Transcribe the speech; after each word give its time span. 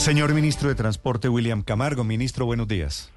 Señor 0.00 0.32
Ministro 0.32 0.70
de 0.70 0.74
Transporte 0.74 1.28
William 1.28 1.60
Camargo, 1.60 2.04
Ministro, 2.04 2.46
buenos 2.46 2.66
días. 2.66 3.12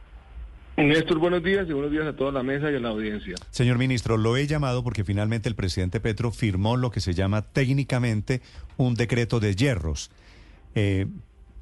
Néstor, 0.76 1.18
buenos 1.18 1.42
días 1.42 1.66
y 1.70 1.72
buenos 1.72 1.92
días 1.94 2.06
a 2.06 2.14
toda 2.14 2.34
la 2.34 2.44
mesa 2.44 2.70
y 2.70 2.76
a 2.76 2.80
la 2.82 2.90
audiencia. 2.90 3.36
Señor 3.52 3.78
Ministro, 3.78 4.18
lo 4.18 4.36
he 4.36 4.48
llamado 4.48 4.84
porque 4.84 5.06
finalmente 5.06 5.48
el 5.48 5.56
presidente 5.56 6.02
Petro 6.02 6.30
firmó 6.32 6.76
lo 6.76 6.92
que 6.92 7.00
se 7.00 7.14
llama 7.14 7.42
técnicamente 7.42 8.42
un 8.76 8.96
decreto 8.96 9.40
de 9.40 9.56
hierros. 9.56 10.12
Eh, 10.76 11.08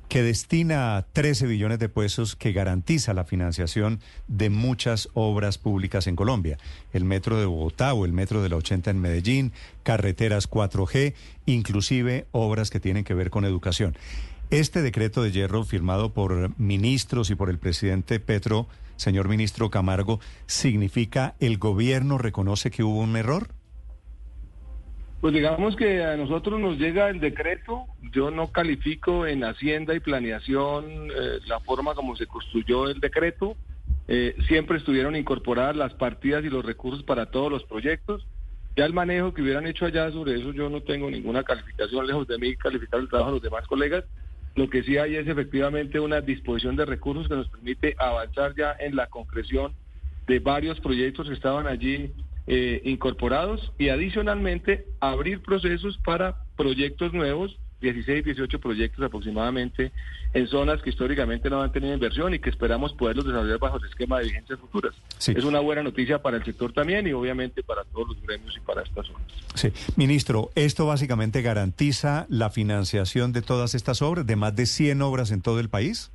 que 0.09 0.23
destina 0.23 1.05
13 1.13 1.45
billones 1.45 1.79
de 1.79 1.87
pesos 1.87 2.35
que 2.35 2.51
garantiza 2.51 3.13
la 3.13 3.23
financiación 3.23 4.01
de 4.27 4.49
muchas 4.49 5.07
obras 5.13 5.57
públicas 5.57 6.07
en 6.07 6.17
Colombia. 6.17 6.57
El 6.91 7.05
metro 7.05 7.39
de 7.39 7.45
Bogotá 7.45 7.93
o 7.93 8.05
el 8.05 8.11
metro 8.11 8.41
de 8.41 8.49
la 8.49 8.57
80 8.57 8.89
en 8.89 8.99
Medellín, 8.99 9.53
carreteras 9.83 10.49
4G, 10.49 11.13
inclusive 11.45 12.25
obras 12.31 12.71
que 12.71 12.81
tienen 12.81 13.05
que 13.05 13.13
ver 13.13 13.29
con 13.29 13.45
educación. 13.45 13.95
Este 14.51 14.81
decreto 14.81 15.23
de 15.23 15.31
hierro 15.31 15.63
firmado 15.63 16.13
por 16.13 16.59
ministros 16.59 17.29
y 17.29 17.35
por 17.35 17.49
el 17.49 17.57
presidente 17.57 18.19
Petro, 18.19 18.67
señor 18.97 19.29
ministro 19.29 19.69
Camargo, 19.69 20.19
¿significa 20.45 21.35
el 21.39 21.57
gobierno 21.57 22.17
reconoce 22.17 22.69
que 22.69 22.83
hubo 22.83 22.99
un 22.99 23.15
error? 23.15 23.47
Pues 25.21 25.33
digamos 25.33 25.77
que 25.77 26.03
a 26.03 26.17
nosotros 26.17 26.59
nos 26.59 26.77
llega 26.77 27.09
el 27.09 27.21
decreto, 27.21 27.85
yo 28.11 28.29
no 28.29 28.51
califico 28.51 29.25
en 29.25 29.45
Hacienda 29.45 29.95
y 29.95 30.01
Planeación 30.01 30.83
eh, 30.85 31.39
la 31.47 31.61
forma 31.61 31.95
como 31.95 32.17
se 32.17 32.27
construyó 32.27 32.89
el 32.89 32.99
decreto, 32.99 33.55
eh, 34.09 34.35
siempre 34.49 34.79
estuvieron 34.79 35.15
incorporadas 35.15 35.77
las 35.77 35.93
partidas 35.93 36.43
y 36.43 36.49
los 36.49 36.65
recursos 36.65 37.03
para 37.03 37.27
todos 37.27 37.49
los 37.49 37.63
proyectos, 37.63 38.27
ya 38.75 38.83
el 38.83 38.91
manejo 38.91 39.33
que 39.33 39.43
hubieran 39.43 39.65
hecho 39.65 39.85
allá 39.85 40.11
sobre 40.11 40.35
eso 40.35 40.51
yo 40.51 40.69
no 40.69 40.81
tengo 40.81 41.09
ninguna 41.09 41.41
calificación, 41.41 42.05
lejos 42.05 42.27
de 42.27 42.37
mí 42.37 42.53
calificar 42.57 42.99
el 42.99 43.07
trabajo 43.07 43.29
de 43.31 43.35
los 43.35 43.43
demás 43.43 43.65
colegas, 43.65 44.03
lo 44.55 44.69
que 44.69 44.83
sí 44.83 44.97
hay 44.97 45.15
es 45.15 45.27
efectivamente 45.27 45.99
una 45.99 46.21
disposición 46.21 46.75
de 46.75 46.85
recursos 46.85 47.27
que 47.27 47.35
nos 47.35 47.49
permite 47.49 47.95
avanzar 47.97 48.53
ya 48.55 48.75
en 48.79 48.95
la 48.95 49.07
concreción 49.07 49.73
de 50.27 50.39
varios 50.39 50.79
proyectos 50.79 51.27
que 51.27 51.33
estaban 51.33 51.67
allí 51.67 52.13
eh, 52.47 52.81
incorporados 52.85 53.71
y 53.77 53.89
adicionalmente 53.89 54.85
abrir 54.99 55.41
procesos 55.41 55.97
para 56.03 56.37
proyectos 56.57 57.13
nuevos, 57.13 57.57
16, 57.81 58.23
18 58.23 58.59
proyectos 58.59 59.03
aproximadamente, 59.03 59.91
en 60.33 60.47
zonas 60.47 60.81
que 60.81 60.91
históricamente 60.91 61.49
no 61.49 61.61
han 61.61 61.71
tenido 61.71 61.93
inversión 61.93 62.33
y 62.33 62.39
que 62.39 62.49
esperamos 62.49 62.93
poderlos 62.93 63.25
desarrollar 63.25 63.59
bajo 63.59 63.77
el 63.77 63.85
esquema 63.85 64.19
de 64.19 64.25
vigencias 64.25 64.59
futuras. 64.59 64.93
Es 65.27 65.43
una 65.43 65.59
buena 65.59 65.83
noticia 65.83 66.21
para 66.21 66.37
el 66.37 66.45
sector 66.45 66.71
también 66.71 67.07
y 67.07 67.13
obviamente 67.13 67.63
para 67.63 67.83
todos 67.85 68.09
los 68.09 68.21
gremios 68.21 68.55
y 68.55 68.59
para 68.61 68.83
estas 68.83 69.07
zonas. 69.07 69.27
Sí, 69.55 69.73
ministro, 69.95 70.51
esto 70.55 70.85
básicamente 70.85 71.41
garantiza 71.41 72.25
la 72.29 72.49
financiación 72.49 73.33
de 73.33 73.41
todas 73.41 73.75
estas 73.75 74.01
obras, 74.01 74.25
de 74.25 74.35
más 74.35 74.55
de 74.55 74.65
100 74.65 75.01
obras 75.01 75.31
en 75.31 75.41
todo 75.41 75.59
el 75.59 75.69
país. 75.69 76.11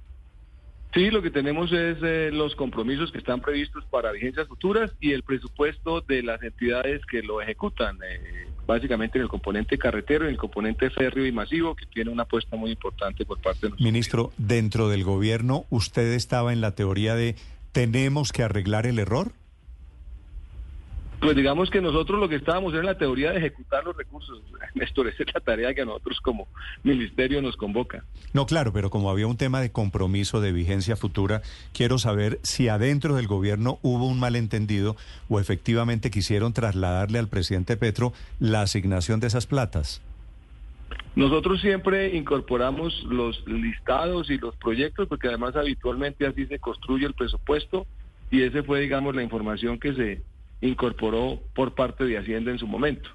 Sí, 0.95 1.11
lo 1.11 1.20
que 1.20 1.30
tenemos 1.30 1.73
es 1.73 1.98
eh, 2.03 2.30
los 2.33 2.55
compromisos 2.55 3.12
que 3.12 3.19
están 3.19 3.42
previstos 3.42 3.84
para 3.91 4.12
vigencias 4.12 4.48
futuras 4.48 4.90
y 4.98 5.13
el 5.13 5.23
presupuesto 5.24 6.01
de 6.01 6.23
las 6.23 6.42
entidades 6.42 7.05
que 7.05 7.23
lo 7.23 7.42
ejecutan, 7.42 7.98
eh, 8.02 8.46
básicamente 8.66 9.18
en 9.18 9.22
el 9.22 9.28
componente 9.28 9.78
carretero, 9.78 10.24
en 10.24 10.32
el 10.32 10.36
componente 10.36 10.90
férreo 10.90 11.27
y 11.27 11.32
masivo, 11.32 11.74
que 11.74 11.86
tiene 11.86 12.10
una 12.10 12.24
apuesta 12.24 12.56
muy 12.56 12.70
importante 12.72 13.24
por 13.24 13.40
parte 13.40 13.60
de 13.62 13.70
nosotros. 13.70 13.84
Ministro, 13.84 14.32
dentro 14.36 14.88
del 14.88 15.04
gobierno, 15.04 15.64
¿usted 15.70 16.12
estaba 16.12 16.52
en 16.52 16.60
la 16.60 16.74
teoría 16.74 17.14
de 17.14 17.36
tenemos 17.72 18.32
que 18.32 18.42
arreglar 18.42 18.86
el 18.86 18.98
error? 18.98 19.32
Pues 21.20 21.34
digamos 21.34 21.70
que 21.70 21.80
nosotros 21.80 22.20
lo 22.20 22.28
que 22.28 22.36
estábamos 22.36 22.72
era 22.72 22.80
en 22.80 22.86
la 22.86 22.98
teoría 22.98 23.32
de 23.32 23.38
ejecutar 23.38 23.84
los 23.84 23.96
recursos. 23.96 24.42
Néstor, 24.74 25.08
esa 25.08 25.22
es 25.22 25.34
la 25.34 25.40
tarea 25.40 25.74
que 25.74 25.80
a 25.80 25.84
nosotros 25.84 26.20
como 26.20 26.46
ministerio 26.82 27.40
nos 27.40 27.56
convoca. 27.56 28.04
No, 28.32 28.46
claro, 28.46 28.72
pero 28.72 28.90
como 28.90 29.10
había 29.10 29.27
un 29.27 29.36
tema 29.36 29.60
de 29.60 29.72
compromiso 29.72 30.40
de 30.40 30.52
vigencia 30.52 30.96
futura, 30.96 31.40
quiero 31.72 31.98
saber 31.98 32.38
si 32.42 32.68
adentro 32.68 33.16
del 33.16 33.27
gobierno 33.27 33.78
hubo 33.82 34.06
un 34.06 34.20
malentendido 34.20 34.96
o 35.28 35.40
efectivamente 35.40 36.10
quisieron 36.10 36.52
trasladarle 36.52 37.18
al 37.18 37.28
presidente 37.28 37.77
Petro 37.77 38.12
la 38.38 38.62
asignación 38.62 39.18
de 39.20 39.28
esas 39.28 39.46
platas. 39.46 40.02
Nosotros 41.14 41.62
siempre 41.62 42.14
incorporamos 42.14 43.04
los 43.04 43.42
listados 43.48 44.28
y 44.28 44.36
los 44.36 44.54
proyectos 44.56 45.08
porque 45.08 45.28
además 45.28 45.56
habitualmente 45.56 46.27
así 46.27 46.44
se 46.46 46.58
construye 46.58 47.06
el 47.06 47.14
presupuesto 47.14 47.86
y 48.30 48.42
ese 48.42 48.62
fue, 48.62 48.80
digamos, 48.80 49.14
la 49.14 49.22
información 49.22 49.78
que 49.78 49.94
se 49.94 50.22
incorporó 50.61 51.40
por 51.55 51.74
parte 51.74 52.05
de 52.05 52.18
Hacienda 52.18 52.50
en 52.50 52.58
su 52.58 52.67
momento. 52.67 53.08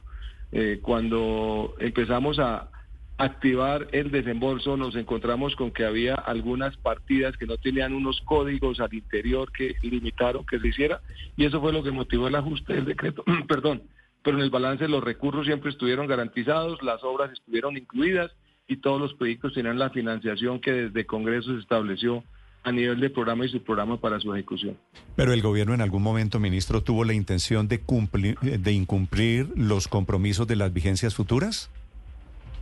Eh, 0.52 0.80
cuando 0.82 1.76
empezamos 1.80 2.40
a 2.40 2.70
activar 3.18 3.88
el 3.92 4.10
desembolso 4.10 4.76
nos 4.78 4.96
encontramos 4.96 5.56
con 5.56 5.72
que 5.72 5.86
había 5.86 6.16
algunas 6.16 6.76
partidas 6.78 7.38
que 7.38 7.46
no 7.46 7.58
tenían 7.58 7.94
unos 7.94 8.20
códigos 8.22 8.80
al 8.80 8.94
interior 8.94 9.52
que 9.52 9.76
limitaron 9.84 10.44
que 10.46 10.60
se 10.60 10.68
hiciera 10.70 11.02
y 11.38 11.46
eso 11.46 11.62
fue 11.62 11.72
lo 11.72 11.84
que 11.84 11.92
motivó 11.92 12.28
el 12.28 12.36
ajuste 12.36 12.74
del 12.74 12.86
decreto, 12.86 13.24
perdón, 13.48 13.84
pero 14.24 14.38
en 14.38 14.44
el 14.44 14.50
balance 14.50 14.88
los 14.88 15.04
recursos 15.04 15.46
siempre 15.46 15.70
estuvieron 15.70 16.08
garantizados, 16.08 16.82
las 16.82 17.04
obras 17.04 17.32
estuvieron 17.32 17.78
incluidas 17.78 18.32
y 18.68 18.78
todos 18.78 19.00
los 19.00 19.14
proyectos 19.14 19.54
tenían 19.54 19.78
la 19.78 19.92
financiación 19.92 20.60
que 20.60 20.72
desde 20.72 21.06
Congreso 21.06 21.54
se 21.54 21.60
estableció 21.60 22.24
a 22.64 22.72
nivel 22.72 23.00
de 23.00 23.10
programa 23.10 23.46
y 23.46 23.50
subprograma 23.50 23.98
para 23.98 24.20
su 24.20 24.34
ejecución. 24.34 24.78
Pero 25.16 25.34
el 25.34 25.42
gobierno 25.42 25.74
en 25.74 25.82
algún 25.82 26.04
momento, 26.04 26.40
ministro, 26.40 26.82
tuvo 26.84 27.04
la 27.04 27.14
intención 27.14 27.68
de 27.68 27.80
cumplir, 27.80 28.38
de 28.40 28.72
incumplir 28.72 29.52
los 29.56 29.88
compromisos 29.88 30.48
de 30.48 30.56
las 30.56 30.72
vigencias 30.72 31.16
futuras? 31.16 31.72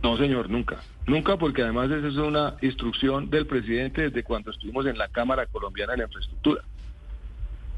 No, 0.02 0.16
señor, 0.16 0.48
nunca. 0.48 0.78
Nunca, 1.06 1.36
porque 1.36 1.62
además 1.62 1.90
esa 1.90 2.08
es 2.08 2.16
una 2.16 2.56
instrucción 2.62 3.28
del 3.28 3.46
presidente 3.46 4.02
desde 4.02 4.22
cuando 4.22 4.50
estuvimos 4.50 4.86
en 4.86 4.96
la 4.96 5.08
Cámara 5.08 5.46
Colombiana 5.46 5.92
de 5.92 5.98
la 5.98 6.04
Infraestructura. 6.04 6.62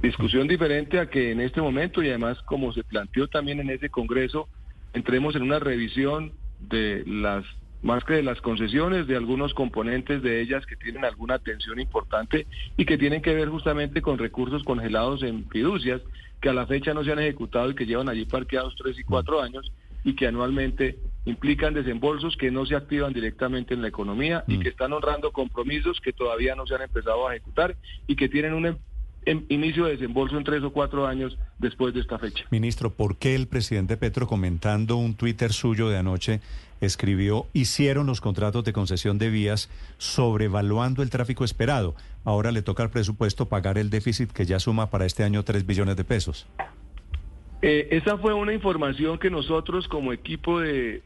Discusión 0.01 0.47
diferente 0.47 1.01
a 1.01 1.09
que 1.09 1.33
en 1.33 1.41
este 1.41 1.61
momento, 1.61 2.03
y 2.03 2.09
además 2.09 2.39
como 2.43 2.73
se 2.73 2.85
planteó 2.85 3.29
también 3.29 3.61
en 3.61 3.71
ese 3.71 3.89
Congreso, 3.89 4.49
entremos 4.93 5.35
en 5.35 5.43
una 5.43 5.59
revisión 5.59 6.33
de 6.61 7.05
las 7.07 7.45
más 7.83 8.05
que 8.05 8.15
de 8.15 8.23
las 8.23 8.41
concesiones, 8.41 9.07
de 9.07 9.17
algunos 9.17 9.55
componentes 9.55 10.23
de 10.23 10.41
ellas 10.41 10.65
que 10.67 10.77
tienen 10.77 11.05
alguna 11.05 11.35
atención 11.35 11.81
importante 11.81 12.47
y 12.77 12.85
que 12.85 12.99
tienen 12.99 13.23
que 13.23 13.35
ver 13.35 13.49
justamente 13.49 14.01
con 14.01 14.19
recursos 14.19 14.63
congelados 14.63 15.23
en 15.23 15.49
fiducias 15.49 16.01
que 16.41 16.49
a 16.49 16.53
la 16.53 16.67
fecha 16.67 16.95
no 16.95 17.05
se 17.05 17.13
han 17.13 17.19
ejecutado 17.19 17.71
y 17.71 17.75
que 17.75 17.87
llevan 17.87 18.09
allí 18.09 18.25
parqueados 18.25 18.75
tres 18.77 18.99
y 18.99 19.05
cuatro 19.05 19.43
años 19.43 19.73
y 20.05 20.15
que 20.15 20.27
anualmente 20.27 20.99
implican 21.25 21.75
desembolsos 21.75 22.37
que 22.37 22.51
no 22.51 22.67
se 22.67 22.75
activan 22.75 23.13
directamente 23.13 23.75
en 23.75 23.83
la 23.83 23.89
economía 23.89 24.45
y 24.49 24.59
mm. 24.59 24.61
que 24.61 24.69
están 24.69 24.93
honrando 24.93 25.31
compromisos 25.31 26.01
que 26.01 26.13
todavía 26.13 26.57
no 26.57 26.67
se 26.67 26.75
han 26.75 26.83
empezado 26.83 27.29
a 27.29 27.35
ejecutar 27.35 27.77
y 28.07 28.17
que 28.17 28.29
tienen 28.29 28.55
un 28.55 28.77
inicio 29.49 29.85
de 29.85 29.93
desembolso 29.93 30.37
en 30.37 30.45
tres 30.45 30.63
o 30.63 30.73
cuatro 30.73 31.07
años 31.07 31.37
después 31.59 31.95
de 31.95 32.01
esta 32.01 32.19
fecha. 32.19 32.45
Ministro, 32.51 32.95
¿por 32.95 33.17
qué 33.17 33.35
el 33.35 33.47
presidente 33.47 33.97
Petro 33.97 34.27
comentando 34.27 34.97
un 34.97 35.15
Twitter 35.15 35.53
suyo 35.53 35.89
de 35.89 35.99
anoche 35.99 36.41
escribió, 36.87 37.47
hicieron 37.53 38.07
los 38.07 38.21
contratos 38.21 38.65
de 38.65 38.73
concesión 38.73 39.19
de 39.19 39.31
vías 39.31 39.71
sobrevaluando 39.99 41.03
el 41.03 41.11
tráfico 41.11 41.45
esperado. 41.45 41.95
Ahora 42.25 42.53
le 42.53 42.63
toca 42.63 42.83
al 42.83 42.91
presupuesto 42.91 43.49
pagar 43.49 43.79
el 43.79 43.89
déficit 43.89 44.33
que 44.33 44.45
ya 44.45 44.59
suma 44.59 44.91
para 44.91 45.07
este 45.07 45.23
año 45.23 45.45
3 45.45 45.65
billones 45.65 45.97
de 45.97 46.05
pesos. 46.05 46.47
Eh, 47.63 47.89
esa 47.93 48.19
fue 48.19 48.35
una 48.35 48.53
información 48.53 49.19
que 49.19 49.31
nosotros 49.31 49.87
como 49.87 50.13
equipo 50.13 50.61
de 50.61 51.03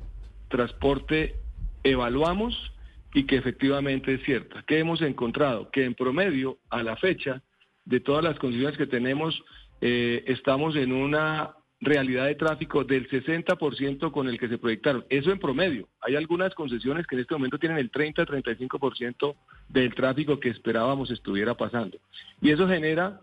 transporte 0.48 1.36
evaluamos 1.84 2.72
y 3.12 3.24
que 3.24 3.36
efectivamente 3.36 4.14
es 4.14 4.22
cierta. 4.24 4.64
¿Qué 4.66 4.78
hemos 4.78 5.02
encontrado? 5.02 5.70
Que 5.70 5.84
en 5.84 5.94
promedio, 5.94 6.58
a 6.70 6.82
la 6.82 6.96
fecha, 6.96 7.42
de 7.86 8.00
todas 8.00 8.22
las 8.22 8.38
concesiones 8.38 8.76
que 8.76 8.86
tenemos, 8.86 9.42
eh, 9.80 10.24
estamos 10.26 10.76
en 10.76 10.92
una 10.92 11.54
realidad 11.80 12.26
de 12.26 12.34
tráfico 12.34 12.84
del 12.84 13.08
60% 13.08 14.10
con 14.10 14.28
el 14.28 14.38
que 14.38 14.48
se 14.48 14.58
proyectaron. 14.58 15.04
Eso 15.08 15.30
en 15.30 15.38
promedio. 15.38 15.88
Hay 16.00 16.16
algunas 16.16 16.54
concesiones 16.54 17.06
que 17.06 17.14
en 17.14 17.22
este 17.22 17.34
momento 17.34 17.58
tienen 17.58 17.78
el 17.78 17.90
30-35% 17.90 19.36
del 19.68 19.94
tráfico 19.94 20.40
que 20.40 20.48
esperábamos 20.48 21.10
estuviera 21.10 21.54
pasando. 21.54 21.98
Y 22.40 22.50
eso 22.50 22.66
genera 22.66 23.20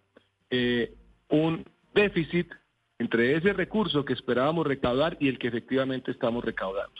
eh, 0.49 0.93
un 1.29 1.65
déficit 1.93 2.51
entre 2.99 3.35
ese 3.35 3.53
recurso 3.53 4.05
que 4.05 4.13
esperábamos 4.13 4.67
recaudar 4.67 5.17
y 5.19 5.27
el 5.27 5.39
que 5.39 5.47
efectivamente 5.47 6.11
estamos 6.11 6.43
recaudando. 6.43 6.93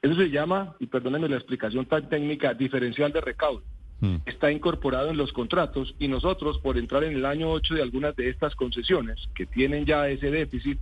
Eso 0.00 0.14
se 0.14 0.30
llama, 0.30 0.74
y 0.78 0.86
perdónenme 0.86 1.28
la 1.28 1.36
explicación 1.36 1.86
tan 1.86 2.08
técnica, 2.08 2.54
diferencial 2.54 3.12
de 3.12 3.20
recaudo. 3.20 3.62
Mm. 4.02 4.16
Está 4.26 4.50
incorporado 4.50 5.10
en 5.10 5.16
los 5.16 5.32
contratos 5.32 5.94
y 6.00 6.08
nosotros, 6.08 6.58
por 6.58 6.76
entrar 6.76 7.04
en 7.04 7.14
el 7.14 7.24
año 7.24 7.50
8 7.50 7.74
de 7.76 7.82
algunas 7.82 8.16
de 8.16 8.28
estas 8.28 8.54
concesiones 8.56 9.16
que 9.34 9.46
tienen 9.46 9.86
ya 9.86 10.08
ese 10.08 10.30
déficit, 10.32 10.78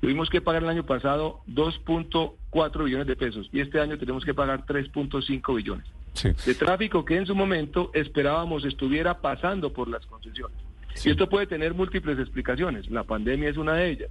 tuvimos 0.00 0.30
que 0.30 0.40
pagar 0.40 0.62
el 0.62 0.70
año 0.70 0.84
pasado 0.86 1.40
2.4 1.48 2.84
billones 2.84 3.06
de 3.06 3.14
pesos 3.14 3.48
y 3.52 3.60
este 3.60 3.78
año 3.78 3.98
tenemos 3.98 4.24
que 4.24 4.32
pagar 4.34 4.64
3.5 4.66 5.54
billones 5.54 5.86
Sí. 6.14 6.30
de 6.46 6.54
tráfico 6.54 7.04
que 7.04 7.16
en 7.16 7.26
su 7.26 7.34
momento 7.34 7.90
esperábamos 7.94 8.64
estuviera 8.64 9.20
pasando 9.20 9.72
por 9.72 9.88
las 9.88 10.04
concesiones. 10.06 10.56
Sí. 10.94 11.08
Y 11.08 11.12
esto 11.12 11.28
puede 11.28 11.46
tener 11.46 11.72
múltiples 11.74 12.18
explicaciones. 12.18 12.90
La 12.90 13.04
pandemia 13.04 13.48
es 13.50 13.56
una 13.56 13.74
de 13.74 13.90
ellas. 13.90 14.10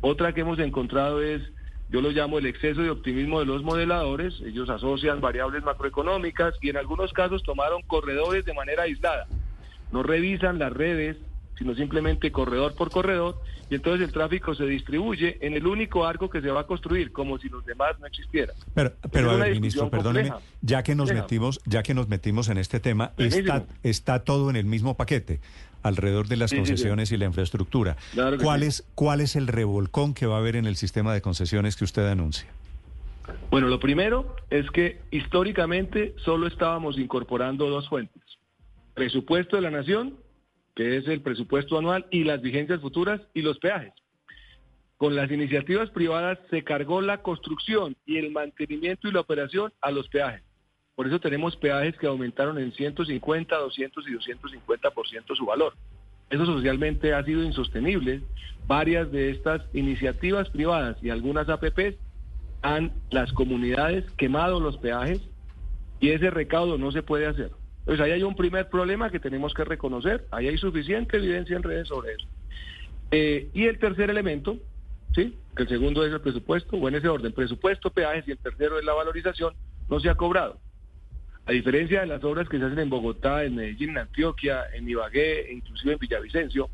Otra 0.00 0.32
que 0.34 0.42
hemos 0.42 0.58
encontrado 0.58 1.22
es, 1.22 1.42
yo 1.90 2.02
lo 2.02 2.10
llamo 2.10 2.38
el 2.38 2.46
exceso 2.46 2.82
de 2.82 2.90
optimismo 2.90 3.40
de 3.40 3.46
los 3.46 3.62
modeladores. 3.62 4.40
Ellos 4.44 4.68
asocian 4.68 5.20
variables 5.20 5.64
macroeconómicas 5.64 6.54
y 6.60 6.68
en 6.68 6.76
algunos 6.76 7.12
casos 7.14 7.42
tomaron 7.42 7.80
corredores 7.82 8.44
de 8.44 8.52
manera 8.52 8.82
aislada. 8.82 9.26
No 9.90 10.02
revisan 10.02 10.58
las 10.58 10.72
redes, 10.72 11.16
sino 11.58 11.74
simplemente 11.74 12.30
corredor 12.32 12.74
por 12.74 12.90
corredor, 12.90 13.40
y 13.68 13.74
entonces 13.74 14.06
el 14.06 14.12
tráfico 14.14 14.54
se 14.54 14.64
distribuye 14.64 15.36
en 15.44 15.54
el 15.54 15.66
único 15.66 16.06
arco 16.06 16.30
que 16.30 16.40
se 16.40 16.50
va 16.50 16.60
a 16.60 16.66
construir, 16.66 17.12
como 17.12 17.38
si 17.38 17.48
los 17.48 17.66
demás 17.66 17.98
no 18.00 18.06
existieran. 18.06 18.56
Pero, 18.74 18.92
pero 19.12 19.32
a 19.32 19.36
ver, 19.36 19.52
ministro, 19.52 19.90
perdóneme, 19.90 20.30
compleja. 20.30 20.52
ya 20.62 20.82
que 20.82 20.94
nos 20.94 21.08
Compleja. 21.08 21.22
metimos, 21.22 21.60
ya 21.66 21.82
que 21.82 21.94
nos 21.94 22.08
metimos 22.08 22.48
en 22.48 22.58
este 22.58 22.80
tema, 22.80 23.12
está, 23.18 23.66
está 23.82 24.20
todo 24.24 24.48
en 24.50 24.56
el 24.56 24.64
mismo 24.64 24.96
paquete, 24.96 25.40
alrededor 25.82 26.28
de 26.28 26.36
las 26.36 26.50
Sí, 26.50 26.56
sí, 26.56 26.62
sí. 26.62 26.70
concesiones 26.70 27.12
y 27.12 27.16
la 27.18 27.26
infraestructura. 27.26 27.96
Claro 28.12 28.38
¿Cuál 28.38 28.62
es, 28.62 28.84
cuál 28.94 29.20
es 29.20 29.36
el 29.36 29.46
revolcón 29.48 30.14
que 30.14 30.26
va 30.26 30.36
a 30.36 30.38
haber 30.38 30.56
en 30.56 30.66
el 30.66 30.76
sistema 30.76 31.12
de 31.12 31.20
concesiones 31.20 31.76
que 31.76 31.84
usted 31.84 32.06
anuncia? 32.06 32.48
Bueno, 33.50 33.68
lo 33.68 33.78
primero 33.78 34.34
es 34.48 34.70
que 34.70 35.00
históricamente 35.10 36.14
solo 36.24 36.46
estábamos 36.46 36.98
incorporando 36.98 37.68
dos 37.68 37.88
fuentes. 37.88 38.22
Presupuesto 38.94 39.56
de 39.56 39.62
la 39.62 39.70
nación, 39.70 40.14
que 40.78 40.96
es 40.96 41.08
el 41.08 41.22
presupuesto 41.22 41.76
anual, 41.76 42.06
y 42.12 42.22
las 42.22 42.40
vigencias 42.40 42.80
futuras 42.80 43.20
y 43.34 43.42
los 43.42 43.58
peajes. 43.58 43.92
Con 44.96 45.16
las 45.16 45.28
iniciativas 45.28 45.90
privadas 45.90 46.38
se 46.50 46.62
cargó 46.62 47.00
la 47.00 47.20
construcción 47.20 47.96
y 48.06 48.16
el 48.18 48.30
mantenimiento 48.30 49.08
y 49.08 49.10
la 49.10 49.18
operación 49.18 49.72
a 49.80 49.90
los 49.90 50.08
peajes. 50.08 50.44
Por 50.94 51.08
eso 51.08 51.18
tenemos 51.18 51.56
peajes 51.56 51.96
que 51.96 52.06
aumentaron 52.06 52.58
en 52.58 52.70
150, 52.70 53.56
200 53.56 54.06
y 54.06 54.12
250% 54.12 55.36
su 55.36 55.46
valor. 55.46 55.74
Eso 56.30 56.46
socialmente 56.46 57.12
ha 57.12 57.24
sido 57.24 57.42
insostenible. 57.42 58.22
Varias 58.68 59.10
de 59.10 59.30
estas 59.30 59.62
iniciativas 59.74 60.48
privadas 60.48 60.96
y 61.02 61.10
algunas 61.10 61.48
APPs 61.48 61.96
han 62.62 62.92
las 63.10 63.32
comunidades 63.32 64.08
quemado 64.12 64.60
los 64.60 64.78
peajes 64.78 65.20
y 65.98 66.10
ese 66.10 66.30
recaudo 66.30 66.78
no 66.78 66.92
se 66.92 67.02
puede 67.02 67.26
hacer. 67.26 67.50
Entonces 67.88 68.04
ahí 68.04 68.12
hay 68.12 68.22
un 68.22 68.36
primer 68.36 68.68
problema 68.68 69.08
que 69.08 69.18
tenemos 69.18 69.54
que 69.54 69.64
reconocer, 69.64 70.26
ahí 70.30 70.46
hay 70.46 70.58
suficiente 70.58 71.16
evidencia 71.16 71.56
en 71.56 71.62
redes 71.62 71.88
sobre 71.88 72.12
eso. 72.12 72.28
Eh, 73.10 73.48
y 73.54 73.64
el 73.64 73.78
tercer 73.78 74.10
elemento, 74.10 74.58
¿sí? 75.14 75.34
el 75.56 75.68
segundo 75.68 76.04
es 76.04 76.12
el 76.12 76.20
presupuesto, 76.20 76.76
o 76.76 76.86
en 76.86 76.96
ese 76.96 77.08
orden, 77.08 77.32
presupuesto, 77.32 77.88
peajes 77.88 78.28
y 78.28 78.32
el 78.32 78.36
tercero 78.36 78.78
es 78.78 78.84
la 78.84 78.92
valorización, 78.92 79.54
no 79.88 80.00
se 80.00 80.10
ha 80.10 80.16
cobrado. 80.16 80.58
A 81.46 81.52
diferencia 81.52 82.02
de 82.02 82.08
las 82.08 82.22
obras 82.24 82.46
que 82.50 82.58
se 82.58 82.66
hacen 82.66 82.78
en 82.78 82.90
Bogotá, 82.90 83.42
en 83.42 83.54
Medellín, 83.54 83.88
en 83.88 83.98
Antioquia, 84.00 84.64
en 84.74 84.86
Ibagué, 84.86 85.48
e 85.48 85.54
inclusive 85.54 85.94
en 85.94 85.98
Villavicencio, 85.98 86.68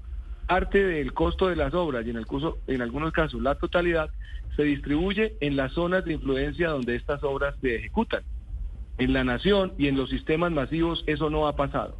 parte 0.49 0.85
del 0.85 1.13
costo 1.13 1.47
de 1.47 1.55
las 1.55 1.75
obras 1.75 2.05
y 2.05 2.11
en 2.11 2.83
algunos 2.83 3.13
casos 3.13 3.41
la 3.41 3.55
totalidad 3.55 4.11
se 4.57 4.65
distribuye 4.65 5.37
en 5.41 5.55
las 5.55 5.71
zonas 5.75 6.05
de 6.05 6.15
influencia 6.15 6.71
donde 6.71 6.97
estas 6.97 7.23
obras 7.23 7.55
se 7.61 7.77
ejecutan. 7.77 8.25
En 8.99 9.13
la 9.13 9.25
nación 9.25 9.73
y 9.79 9.89
en 9.89 9.97
los 9.97 10.11
sistemas 10.11 10.53
masivos 10.53 11.03
eso 11.07 11.31
no 11.31 11.47
ha 11.47 11.57
pasado. 11.57 11.97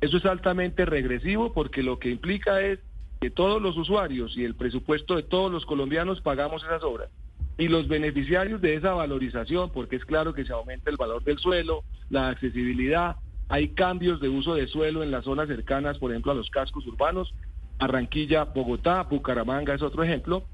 Eso 0.00 0.16
es 0.16 0.24
altamente 0.24 0.84
regresivo 0.84 1.52
porque 1.52 1.82
lo 1.82 1.98
que 1.98 2.10
implica 2.10 2.60
es 2.60 2.78
que 3.20 3.30
todos 3.30 3.60
los 3.60 3.76
usuarios 3.76 4.36
y 4.36 4.44
el 4.44 4.54
presupuesto 4.54 5.16
de 5.16 5.22
todos 5.22 5.52
los 5.52 5.66
colombianos 5.66 6.20
pagamos 6.20 6.62
esas 6.64 6.82
obras. 6.82 7.10
Y 7.58 7.68
los 7.68 7.88
beneficiarios 7.88 8.62
de 8.62 8.76
esa 8.76 8.94
valorización, 8.94 9.70
porque 9.70 9.96
es 9.96 10.04
claro 10.06 10.32
que 10.32 10.46
se 10.46 10.52
aumenta 10.52 10.88
el 10.88 10.96
valor 10.96 11.22
del 11.24 11.38
suelo, 11.38 11.84
la 12.08 12.28
accesibilidad, 12.30 13.16
hay 13.50 13.68
cambios 13.70 14.20
de 14.20 14.28
uso 14.30 14.54
de 14.54 14.68
suelo 14.68 15.02
en 15.02 15.10
las 15.10 15.24
zonas 15.24 15.48
cercanas, 15.48 15.98
por 15.98 16.12
ejemplo, 16.12 16.32
a 16.32 16.36
los 16.36 16.48
cascos 16.48 16.86
urbanos, 16.86 17.34
Barranquilla, 17.78 18.44
Bogotá, 18.44 19.02
Bucaramanga 19.02 19.74
es 19.74 19.82
otro 19.82 20.02
ejemplo, 20.02 20.44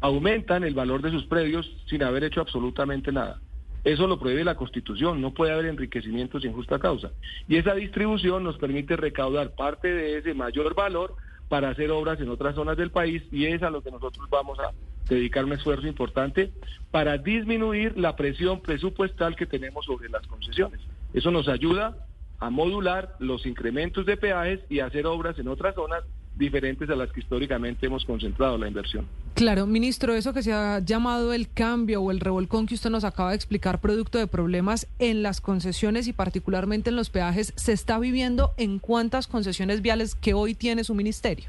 aumentan 0.00 0.62
el 0.62 0.74
valor 0.74 1.00
de 1.00 1.10
sus 1.10 1.24
predios 1.24 1.68
sin 1.86 2.02
haber 2.02 2.24
hecho 2.24 2.40
absolutamente 2.40 3.10
nada. 3.10 3.40
Eso 3.84 4.06
lo 4.06 4.18
prohíbe 4.18 4.44
la 4.44 4.54
Constitución, 4.54 5.20
no 5.20 5.34
puede 5.34 5.52
haber 5.52 5.66
enriquecimiento 5.66 6.38
sin 6.40 6.52
justa 6.52 6.78
causa. 6.78 7.10
Y 7.48 7.56
esa 7.56 7.74
distribución 7.74 8.44
nos 8.44 8.56
permite 8.58 8.96
recaudar 8.96 9.54
parte 9.54 9.88
de 9.88 10.18
ese 10.18 10.34
mayor 10.34 10.74
valor 10.74 11.16
para 11.48 11.70
hacer 11.70 11.90
obras 11.90 12.20
en 12.20 12.28
otras 12.28 12.54
zonas 12.54 12.76
del 12.76 12.90
país 12.90 13.22
y 13.30 13.46
es 13.46 13.62
a 13.62 13.70
lo 13.70 13.82
que 13.82 13.90
nosotros 13.90 14.28
vamos 14.30 14.58
a 14.60 14.70
dedicar 15.08 15.44
un 15.44 15.52
esfuerzo 15.52 15.86
importante 15.86 16.52
para 16.90 17.18
disminuir 17.18 17.98
la 17.98 18.16
presión 18.16 18.60
presupuestal 18.62 19.36
que 19.36 19.46
tenemos 19.46 19.84
sobre 19.84 20.08
las 20.08 20.26
concesiones. 20.26 20.80
Eso 21.12 21.30
nos 21.30 21.48
ayuda 21.48 21.96
a 22.38 22.50
modular 22.50 23.16
los 23.18 23.44
incrementos 23.46 24.06
de 24.06 24.16
peajes 24.16 24.60
y 24.68 24.80
hacer 24.80 25.06
obras 25.06 25.38
en 25.38 25.48
otras 25.48 25.74
zonas 25.74 26.02
diferentes 26.42 26.90
a 26.90 26.96
las 26.96 27.10
que 27.12 27.20
históricamente 27.20 27.86
hemos 27.86 28.04
concentrado 28.04 28.58
la 28.58 28.68
inversión. 28.68 29.06
Claro, 29.34 29.66
ministro, 29.66 30.14
eso 30.14 30.34
que 30.34 30.42
se 30.42 30.52
ha 30.52 30.80
llamado 30.80 31.32
el 31.32 31.48
cambio 31.50 32.02
o 32.02 32.10
el 32.10 32.20
revolcón 32.20 32.66
que 32.66 32.74
usted 32.74 32.90
nos 32.90 33.04
acaba 33.04 33.30
de 33.30 33.36
explicar, 33.36 33.80
producto 33.80 34.18
de 34.18 34.26
problemas 34.26 34.88
en 34.98 35.22
las 35.22 35.40
concesiones 35.40 36.08
y 36.08 36.12
particularmente 36.12 36.90
en 36.90 36.96
los 36.96 37.10
peajes, 37.10 37.52
¿se 37.56 37.72
está 37.72 37.98
viviendo 37.98 38.52
en 38.56 38.78
cuántas 38.78 39.28
concesiones 39.28 39.82
viales 39.82 40.14
que 40.14 40.34
hoy 40.34 40.54
tiene 40.54 40.84
su 40.84 40.94
ministerio? 40.94 41.48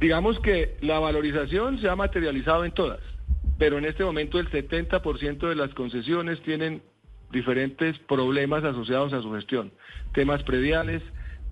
Digamos 0.00 0.38
que 0.40 0.76
la 0.80 0.98
valorización 0.98 1.80
se 1.80 1.88
ha 1.88 1.96
materializado 1.96 2.64
en 2.64 2.72
todas, 2.72 3.00
pero 3.58 3.78
en 3.78 3.84
este 3.84 4.04
momento 4.04 4.38
el 4.38 4.48
70% 4.50 5.48
de 5.48 5.54
las 5.56 5.74
concesiones 5.74 6.40
tienen 6.42 6.82
diferentes 7.32 7.98
problemas 8.00 8.62
asociados 8.62 9.12
a 9.12 9.22
su 9.22 9.32
gestión, 9.32 9.72
temas 10.12 10.42
prediales, 10.42 11.02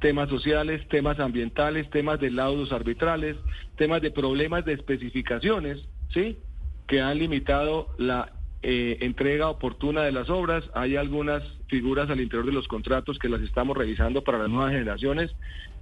temas 0.00 0.28
sociales, 0.28 0.86
temas 0.88 1.20
ambientales, 1.20 1.88
temas 1.90 2.18
de 2.20 2.30
laudos 2.30 2.72
arbitrales, 2.72 3.36
temas 3.76 4.02
de 4.02 4.10
problemas 4.10 4.64
de 4.64 4.72
especificaciones, 4.72 5.78
¿sí? 6.12 6.38
Que 6.86 7.00
han 7.00 7.18
limitado 7.18 7.88
la 7.98 8.32
eh, 8.62 8.98
entrega 9.00 9.48
oportuna 9.48 10.02
de 10.02 10.12
las 10.12 10.28
obras. 10.28 10.64
Hay 10.74 10.96
algunas 10.96 11.42
figuras 11.68 12.10
al 12.10 12.20
interior 12.20 12.46
de 12.46 12.52
los 12.52 12.68
contratos 12.68 13.18
que 13.18 13.28
las 13.28 13.40
estamos 13.42 13.76
revisando 13.76 14.22
para 14.24 14.38
las 14.38 14.48
nuevas 14.48 14.72
generaciones 14.72 15.30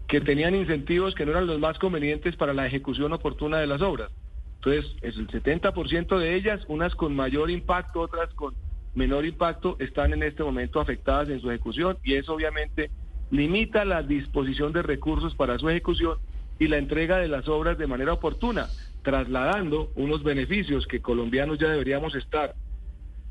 que 0.08 0.20
tenían 0.20 0.54
incentivos 0.54 1.14
que 1.14 1.26
no 1.26 1.32
eran 1.32 1.46
los 1.46 1.60
más 1.60 1.78
convenientes 1.78 2.34
para 2.36 2.54
la 2.54 2.66
ejecución 2.66 3.12
oportuna 3.12 3.58
de 3.58 3.66
las 3.66 3.82
obras. 3.82 4.10
Entonces, 4.56 4.90
es 5.02 5.16
el 5.16 5.28
70% 5.28 6.18
de 6.18 6.34
ellas, 6.34 6.64
unas 6.66 6.94
con 6.94 7.14
mayor 7.14 7.50
impacto, 7.50 8.00
otras 8.00 8.32
con 8.34 8.54
menor 8.94 9.26
impacto, 9.26 9.76
están 9.78 10.12
en 10.14 10.22
este 10.22 10.42
momento 10.42 10.80
afectadas 10.80 11.28
en 11.28 11.40
su 11.40 11.50
ejecución 11.50 11.98
y 12.02 12.14
eso 12.14 12.34
obviamente 12.34 12.90
limita 13.30 13.84
la 13.84 14.02
disposición 14.02 14.72
de 14.72 14.82
recursos 14.82 15.34
para 15.34 15.58
su 15.58 15.68
ejecución 15.68 16.18
y 16.58 16.68
la 16.68 16.78
entrega 16.78 17.18
de 17.18 17.28
las 17.28 17.48
obras 17.48 17.78
de 17.78 17.86
manera 17.86 18.12
oportuna, 18.12 18.68
trasladando 19.02 19.92
unos 19.96 20.22
beneficios 20.22 20.86
que 20.86 21.00
colombianos 21.00 21.58
ya 21.58 21.68
deberíamos 21.68 22.14
estar 22.14 22.54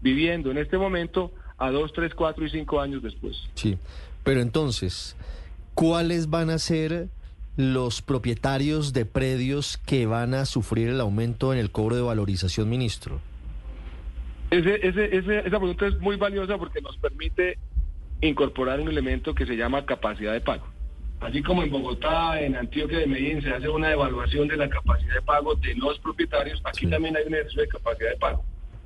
viviendo 0.02 0.52
en 0.52 0.58
este 0.58 0.78
momento 0.78 1.32
a 1.58 1.72
dos, 1.72 1.92
tres, 1.94 2.14
cuatro 2.14 2.46
y 2.46 2.50
cinco 2.50 2.80
años 2.80 3.02
después. 3.02 3.36
Sí, 3.56 3.78
pero 4.24 4.42
entonces, 4.42 5.16
¿cuáles 5.74 6.30
van 6.30 6.50
a 6.50 6.60
ser 6.60 7.10
los 7.58 8.04
propietarios 8.04 8.94
de 8.94 9.06
predios 9.06 9.78
que 9.78 10.06
van 10.06 10.36
a 10.36 10.46
sufrir 10.46 10.90
el 10.90 11.02
aumento 11.02 11.52
en 11.54 11.60
el 11.60 11.72
cobro 11.72 11.96
de 11.96 12.04
valorización, 12.04 12.70
ministro? 12.70 13.20
Ese, 14.52 14.76
ese, 14.88 15.18
ese, 15.18 15.40
esa 15.40 15.60
pregunta 15.60 15.88
es 15.88 16.00
muy 16.00 16.16
valiosa 16.16 16.58
porque 16.58 16.82
nos 16.82 16.96
permite 16.98 17.58
incorporar 18.22 18.80
un 18.80 18.90
elemento 18.90 19.34
que 19.36 19.46
se 19.46 19.56
llama 19.56 19.86
capacidad 19.86 20.34
de 20.34 20.42
pago. 20.42 20.66
Así 21.20 21.42
como 21.42 21.64
en 21.64 21.72
Bogotá, 21.72 22.40
en 22.42 22.56
Antioquia 22.56 23.00
de 23.00 23.08
Medellín 23.08 23.42
se 23.42 23.50
hace 23.50 23.68
una 23.70 23.92
evaluación 23.92 24.48
de 24.48 24.56
la 24.58 24.70
capacidad 24.70 25.16
de 25.16 25.22
pago 25.24 25.56
de 25.56 25.74
los 25.76 25.98
propietarios, 26.00 26.62
aquí 26.64 26.86
Sí. 26.86 26.90
también 26.92 27.18
hay 27.18 27.24
un 27.26 27.34
ejercicio 27.34 27.64
de 27.64 27.68
capacidad 27.70 28.10
de 28.12 28.18
pago. 28.18 28.44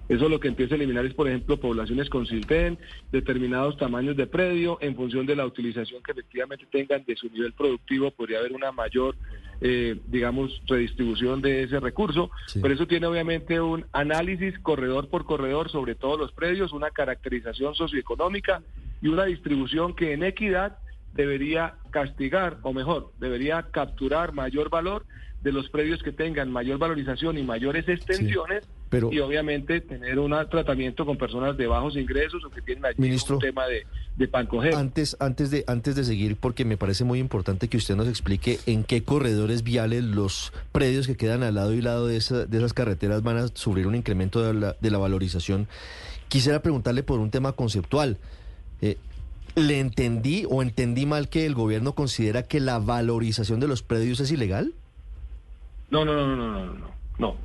Eso 0.07 0.27
lo 0.27 0.39
que 0.41 0.49
empieza 0.49 0.75
a 0.75 0.77
eliminar 0.77 1.05
es, 1.05 1.13
por 1.13 1.27
ejemplo, 1.29 1.57
poblaciones 1.57 2.09
con 2.09 2.25
CILTEN, 2.25 2.77
determinados 3.13 3.77
tamaños 3.77 4.17
de 4.17 4.27
predio, 4.27 4.77
en 4.81 4.95
función 4.95 5.25
de 5.25 5.37
la 5.37 5.45
utilización 5.45 6.03
que 6.03 6.11
efectivamente 6.11 6.65
tengan 6.69 7.05
de 7.05 7.15
su 7.15 7.29
nivel 7.29 7.53
productivo, 7.53 8.11
podría 8.11 8.39
haber 8.39 8.51
una 8.51 8.73
mayor, 8.73 9.15
eh, 9.61 9.97
digamos, 10.07 10.61
redistribución 10.67 11.41
de 11.41 11.63
ese 11.63 11.79
recurso. 11.79 12.29
Sí. 12.47 12.59
Pero 12.61 12.73
eso 12.73 12.87
tiene 12.87 13.07
obviamente 13.07 13.61
un 13.61 13.85
análisis 13.93 14.57
corredor 14.59 15.07
por 15.09 15.23
corredor 15.25 15.69
sobre 15.69 15.95
todos 15.95 16.19
los 16.19 16.33
predios, 16.33 16.73
una 16.73 16.91
caracterización 16.91 17.75
socioeconómica 17.75 18.61
y 19.01 19.07
una 19.07 19.25
distribución 19.25 19.95
que 19.95 20.13
en 20.13 20.23
equidad 20.23 20.77
debería 21.13 21.75
castigar, 21.91 22.57
o 22.61 22.73
mejor, 22.73 23.11
debería 23.19 23.63
capturar 23.71 24.33
mayor 24.33 24.69
valor 24.69 25.05
de 25.43 25.51
los 25.51 25.69
predios 25.69 26.03
que 26.03 26.11
tengan 26.11 26.51
mayor 26.51 26.77
valorización 26.77 27.37
y 27.37 27.43
mayores 27.43 27.89
extensiones 27.89 28.63
Pero- 28.89 29.11
y 29.11 29.19
obviamente 29.19 29.81
tener 29.81 30.19
un 30.19 30.31
tratamiento 30.51 31.03
con 31.05 31.17
personas 31.17 31.57
de 31.57 31.65
bajos 31.65 31.97
ingresos 31.97 32.45
o 32.45 32.49
que 32.51 32.61
tienen 32.61 32.85
allí 32.85 32.95
Ministro, 32.99 33.37
un 33.37 33.41
tema 33.41 33.65
de, 33.65 33.87
de 34.17 34.27
pancoger. 34.27 34.75
Antes, 34.75 35.17
antes, 35.19 35.49
de, 35.49 35.63
antes 35.67 35.95
de 35.95 36.03
seguir, 36.03 36.35
porque 36.37 36.63
me 36.63 36.77
parece 36.77 37.03
muy 37.05 37.17
importante 37.19 37.67
que 37.69 37.77
usted 37.77 37.95
nos 37.95 38.07
explique 38.07 38.59
en 38.67 38.83
qué 38.83 39.03
corredores 39.03 39.63
viales 39.63 40.03
los 40.03 40.53
predios 40.71 41.07
que 41.07 41.17
quedan 41.17 41.41
al 41.41 41.55
lado 41.55 41.73
y 41.73 41.81
lado 41.81 42.05
de, 42.05 42.17
esa- 42.17 42.45
de 42.45 42.57
esas 42.59 42.73
carreteras 42.73 43.23
van 43.23 43.37
a 43.37 43.47
sufrir 43.47 43.87
un 43.87 43.95
incremento 43.95 44.43
de 44.45 44.53
la, 44.53 44.75
de 44.79 44.91
la 44.91 44.99
valorización. 44.99 45.67
Quisiera 46.27 46.61
preguntarle 46.61 47.01
por 47.03 47.19
un 47.19 47.31
tema 47.31 47.53
conceptual. 47.53 48.17
Eh, 48.81 48.97
¿Le 49.55 49.79
entendí 49.79 50.45
o 50.49 50.61
entendí 50.61 51.05
mal 51.05 51.29
que 51.29 51.45
el 51.45 51.53
gobierno 51.53 51.93
considera 51.93 52.43
que 52.43 52.59
la 52.59 52.79
valorización 52.79 53.59
de 53.59 53.67
los 53.67 53.83
predios 53.83 54.19
es 54.19 54.31
ilegal? 54.31 54.73
No, 55.89 56.05
no, 56.05 56.13
no, 56.13 56.35
no, 56.35 56.51
no, 56.51 56.73
no, 56.73 56.87
no. 57.17 57.35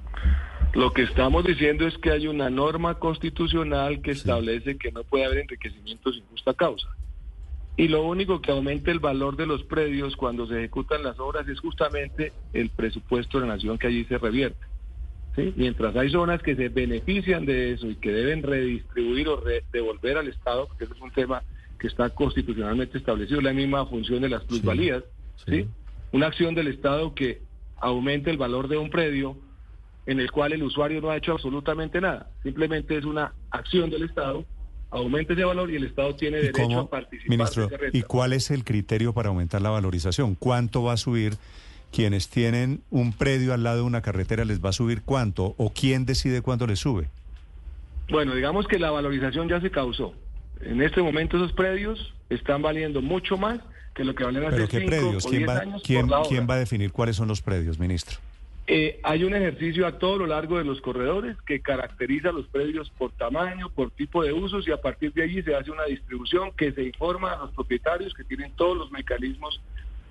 Lo 0.72 0.92
que 0.92 1.02
estamos 1.02 1.44
diciendo 1.44 1.86
es 1.86 1.96
que 1.98 2.10
hay 2.10 2.26
una 2.26 2.50
norma 2.50 2.98
constitucional 2.98 4.02
que 4.02 4.12
establece 4.12 4.76
que 4.76 4.92
no 4.92 5.04
puede 5.04 5.24
haber 5.24 5.38
enriquecimiento 5.38 6.12
sin 6.12 6.24
justa 6.26 6.54
causa. 6.54 6.88
Y 7.76 7.88
lo 7.88 8.06
único 8.06 8.40
que 8.40 8.52
aumenta 8.52 8.90
el 8.90 9.00
valor 9.00 9.36
de 9.36 9.46
los 9.46 9.62
predios 9.64 10.16
cuando 10.16 10.46
se 10.46 10.58
ejecutan 10.58 11.02
las 11.02 11.18
obras 11.18 11.46
es 11.48 11.60
justamente 11.60 12.32
el 12.52 12.70
presupuesto 12.70 13.38
de 13.38 13.46
la 13.46 13.54
nación 13.54 13.78
que 13.78 13.86
allí 13.88 14.04
se 14.04 14.18
revierte. 14.18 14.64
¿Sí? 15.36 15.52
Mientras 15.56 15.94
hay 15.94 16.10
zonas 16.10 16.42
que 16.42 16.56
se 16.56 16.68
benefician 16.70 17.46
de 17.46 17.72
eso 17.74 17.88
y 17.88 17.94
que 17.96 18.10
deben 18.10 18.42
redistribuir 18.42 19.28
o 19.28 19.36
re- 19.40 19.62
devolver 19.72 20.18
al 20.18 20.28
Estado, 20.28 20.66
porque 20.66 20.84
ese 20.84 20.94
es 20.94 21.00
un 21.00 21.12
tema 21.12 21.42
que 21.78 21.86
está 21.86 22.10
constitucionalmente 22.10 22.98
establecido, 22.98 23.40
la 23.40 23.52
misma 23.52 23.86
función 23.86 24.22
de 24.22 24.30
las 24.30 24.42
plusvalías, 24.44 25.04
sí. 25.44 25.62
¿sí? 25.62 25.68
Una 26.12 26.26
acción 26.28 26.54
del 26.54 26.68
Estado 26.68 27.14
que 27.14 27.42
aumente 27.78 28.30
el 28.30 28.38
valor 28.38 28.68
de 28.68 28.78
un 28.78 28.88
predio 28.90 29.36
en 30.06 30.20
el 30.20 30.30
cual 30.30 30.52
el 30.52 30.62
usuario 30.62 31.00
no 31.00 31.10
ha 31.10 31.16
hecho 31.16 31.32
absolutamente 31.32 32.00
nada. 32.00 32.30
Simplemente 32.42 32.96
es 32.96 33.04
una 33.04 33.32
acción 33.50 33.90
del 33.90 34.04
Estado, 34.04 34.44
aumenta 34.90 35.32
ese 35.34 35.44
valor 35.44 35.70
y 35.70 35.76
el 35.76 35.84
Estado 35.84 36.14
tiene 36.14 36.38
¿Y 36.38 36.42
derecho 36.42 36.62
cómo, 36.62 36.80
a 36.80 36.88
participar 36.88 37.28
ministro, 37.28 37.66
de. 37.66 37.90
¿y 37.92 38.02
cuál 38.02 38.32
es 38.32 38.50
el 38.50 38.64
criterio 38.64 39.12
para 39.12 39.28
aumentar 39.30 39.60
la 39.60 39.70
valorización? 39.70 40.36
¿Cuánto 40.36 40.84
va 40.84 40.92
a 40.92 40.96
subir? 40.96 41.34
Quienes 41.96 42.28
tienen 42.28 42.82
un 42.90 43.14
predio 43.14 43.54
al 43.54 43.62
lado 43.62 43.78
de 43.78 43.82
una 43.84 44.02
carretera, 44.02 44.44
¿les 44.44 44.62
va 44.62 44.68
a 44.68 44.72
subir 44.74 45.00
cuánto? 45.00 45.54
¿O 45.56 45.72
quién 45.72 46.04
decide 46.04 46.42
cuánto 46.42 46.66
les 46.66 46.78
sube? 46.78 47.08
Bueno, 48.10 48.34
digamos 48.34 48.66
que 48.68 48.78
la 48.78 48.90
valorización 48.90 49.48
ya 49.48 49.62
se 49.62 49.70
causó. 49.70 50.12
En 50.60 50.82
este 50.82 51.00
momento 51.00 51.38
esos 51.38 51.54
predios 51.54 52.12
están 52.28 52.60
valiendo 52.60 53.00
mucho 53.00 53.38
más 53.38 53.60
que 53.94 54.04
lo 54.04 54.14
que 54.14 54.24
valen 54.24 54.44
hace 54.44 54.56
¿Pero 54.56 54.68
qué 54.68 54.78
5 54.80 54.90
predios? 54.90 55.24
o 55.24 55.28
¿Quién 55.30 55.38
10 55.38 55.48
va, 55.48 55.58
años 55.58 55.82
quién, 55.82 56.00
por 56.02 56.10
la 56.10 56.18
obra. 56.18 56.28
quién 56.28 56.46
va 56.50 56.54
a 56.56 56.58
definir 56.58 56.92
cuáles 56.92 57.16
son 57.16 57.28
los 57.28 57.40
predios, 57.40 57.78
ministro? 57.78 58.18
Eh, 58.66 59.00
hay 59.02 59.24
un 59.24 59.34
ejercicio 59.34 59.86
a 59.86 59.98
todo 59.98 60.18
lo 60.18 60.26
largo 60.26 60.58
de 60.58 60.64
los 60.64 60.82
corredores 60.82 61.38
que 61.46 61.60
caracteriza 61.60 62.30
los 62.30 62.46
predios 62.48 62.90
por 62.98 63.12
tamaño, 63.12 63.70
por 63.70 63.90
tipo 63.90 64.22
de 64.22 64.34
usos 64.34 64.68
y 64.68 64.70
a 64.70 64.82
partir 64.82 65.14
de 65.14 65.22
allí 65.22 65.42
se 65.42 65.54
hace 65.54 65.70
una 65.70 65.84
distribución 65.84 66.50
que 66.58 66.72
se 66.72 66.82
informa 66.82 67.32
a 67.32 67.38
los 67.38 67.52
propietarios 67.52 68.12
que 68.12 68.24
tienen 68.24 68.52
todos 68.54 68.76
los 68.76 68.90
mecanismos 68.90 69.62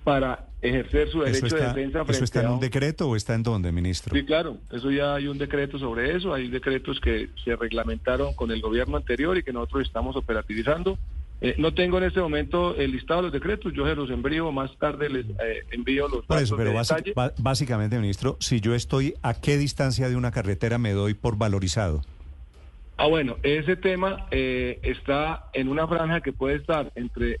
para 0.06 0.44
ejercer 0.62 1.10
su 1.10 1.18
derecho 1.18 1.46
¿Eso 1.46 1.56
de 1.56 1.62
está, 1.62 1.74
defensa 1.74 1.98
¿Eso 1.98 2.06
frente 2.06 2.24
está 2.26 2.40
en 2.42 2.48
un 2.50 2.60
decreto 2.60 3.08
o 3.08 3.16
está 3.16 3.34
en 3.34 3.42
dónde, 3.42 3.72
ministro? 3.72 4.14
Sí, 4.14 4.24
claro, 4.24 4.58
eso 4.70 4.92
ya 4.92 5.16
hay 5.16 5.26
un 5.26 5.36
decreto 5.36 5.80
sobre 5.80 6.16
eso, 6.16 6.32
hay 6.32 6.46
decretos 6.46 7.00
que 7.00 7.28
se 7.44 7.56
reglamentaron 7.56 8.32
con 8.34 8.52
el 8.52 8.60
gobierno 8.60 8.98
anterior 8.98 9.36
y 9.36 9.42
que 9.42 9.52
nosotros 9.52 9.84
estamos 9.84 10.14
operativizando. 10.14 10.96
Eh, 11.40 11.56
no 11.58 11.74
tengo 11.74 11.98
en 11.98 12.04
este 12.04 12.20
momento 12.20 12.76
el 12.76 12.92
listado 12.92 13.18
de 13.18 13.22
los 13.24 13.32
decretos, 13.32 13.72
yo 13.72 13.84
se 13.84 13.96
los 13.96 14.08
envío, 14.08 14.52
más 14.52 14.70
tarde 14.78 15.10
les 15.10 15.26
eh, 15.26 15.64
envío 15.72 16.06
los 16.06 16.24
Por 16.24 16.38
eso, 16.38 16.56
pero 16.56 16.70
de 16.70 16.78
detalle. 16.78 17.12
básicamente, 17.38 17.98
ministro, 17.98 18.36
si 18.38 18.60
yo 18.60 18.76
estoy 18.76 19.14
a 19.22 19.34
qué 19.34 19.58
distancia 19.58 20.08
de 20.08 20.14
una 20.14 20.30
carretera 20.30 20.78
me 20.78 20.92
doy 20.92 21.14
por 21.14 21.36
valorizado. 21.36 22.02
Ah, 22.96 23.08
bueno, 23.08 23.38
ese 23.42 23.74
tema 23.74 24.28
eh, 24.30 24.78
está 24.84 25.50
en 25.52 25.66
una 25.66 25.88
franja 25.88 26.20
que 26.20 26.32
puede 26.32 26.54
estar 26.58 26.92
entre 26.94 27.40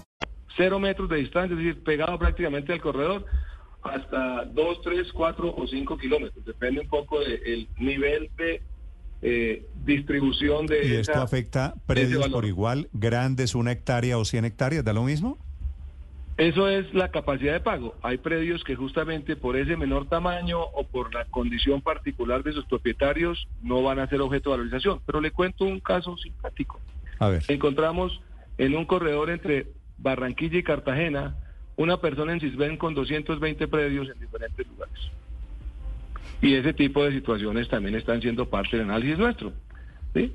Cero 0.61 0.79
metros 0.79 1.09
de 1.09 1.17
distancia, 1.17 1.53
es 1.57 1.63
decir, 1.63 1.83
pegado 1.83 2.19
prácticamente 2.19 2.71
al 2.71 2.79
corredor, 2.81 3.25
hasta 3.81 4.45
dos, 4.45 4.79
tres, 4.83 5.11
cuatro 5.11 5.53
o 5.57 5.65
cinco 5.67 5.97
kilómetros. 5.97 6.45
Depende 6.45 6.81
un 6.81 6.87
poco 6.87 7.19
del 7.19 7.67
nivel 7.79 8.29
de 8.37 8.61
eh, 9.23 9.65
distribución 9.85 10.65
de 10.67 10.85
¿Y 10.87 10.91
esa- 10.93 11.11
esto 11.13 11.21
afecta 11.23 11.73
predios 11.87 12.27
por 12.29 12.45
igual, 12.45 12.89
grandes, 12.93 13.55
una 13.55 13.71
hectárea 13.71 14.17
o 14.19 14.25
100 14.25 14.45
hectáreas? 14.45 14.83
¿Da 14.83 14.93
lo 14.93 15.03
mismo? 15.03 15.37
Eso 16.37 16.67
es 16.69 16.91
la 16.93 17.09
capacidad 17.09 17.53
de 17.53 17.59
pago. 17.59 17.95
Hay 18.01 18.17
predios 18.17 18.63
que 18.63 18.75
justamente 18.75 19.35
por 19.35 19.57
ese 19.57 19.77
menor 19.77 20.07
tamaño 20.07 20.59
o 20.61 20.85
por 20.87 21.13
la 21.13 21.25
condición 21.25 21.81
particular 21.81 22.41
de 22.43 22.53
sus 22.53 22.65
propietarios 22.65 23.47
no 23.61 23.83
van 23.83 23.99
a 23.99 24.07
ser 24.07 24.21
objeto 24.21 24.49
de 24.51 24.57
valorización. 24.57 25.01
Pero 25.05 25.21
le 25.21 25.31
cuento 25.31 25.65
un 25.65 25.79
caso 25.79 26.17
simpático. 26.17 26.79
A 27.19 27.29
ver. 27.29 27.43
Encontramos 27.47 28.21
en 28.57 28.75
un 28.75 28.85
corredor 28.85 29.29
entre 29.29 29.67
Barranquilla 30.01 30.57
y 30.59 30.63
Cartagena 30.63 31.35
una 31.77 31.97
persona 31.99 32.33
en 32.33 32.39
Cisben 32.39 32.77
con 32.77 32.93
220 32.93 33.67
predios 33.67 34.07
en 34.09 34.19
diferentes 34.19 34.67
lugares. 34.67 34.99
Y 36.41 36.55
ese 36.55 36.73
tipo 36.73 37.03
de 37.03 37.11
situaciones 37.11 37.69
también 37.69 37.95
están 37.95 38.21
siendo 38.21 38.49
parte 38.49 38.77
del 38.77 38.89
análisis 38.89 39.17
nuestro. 39.17 39.53
¿sí? 40.13 40.33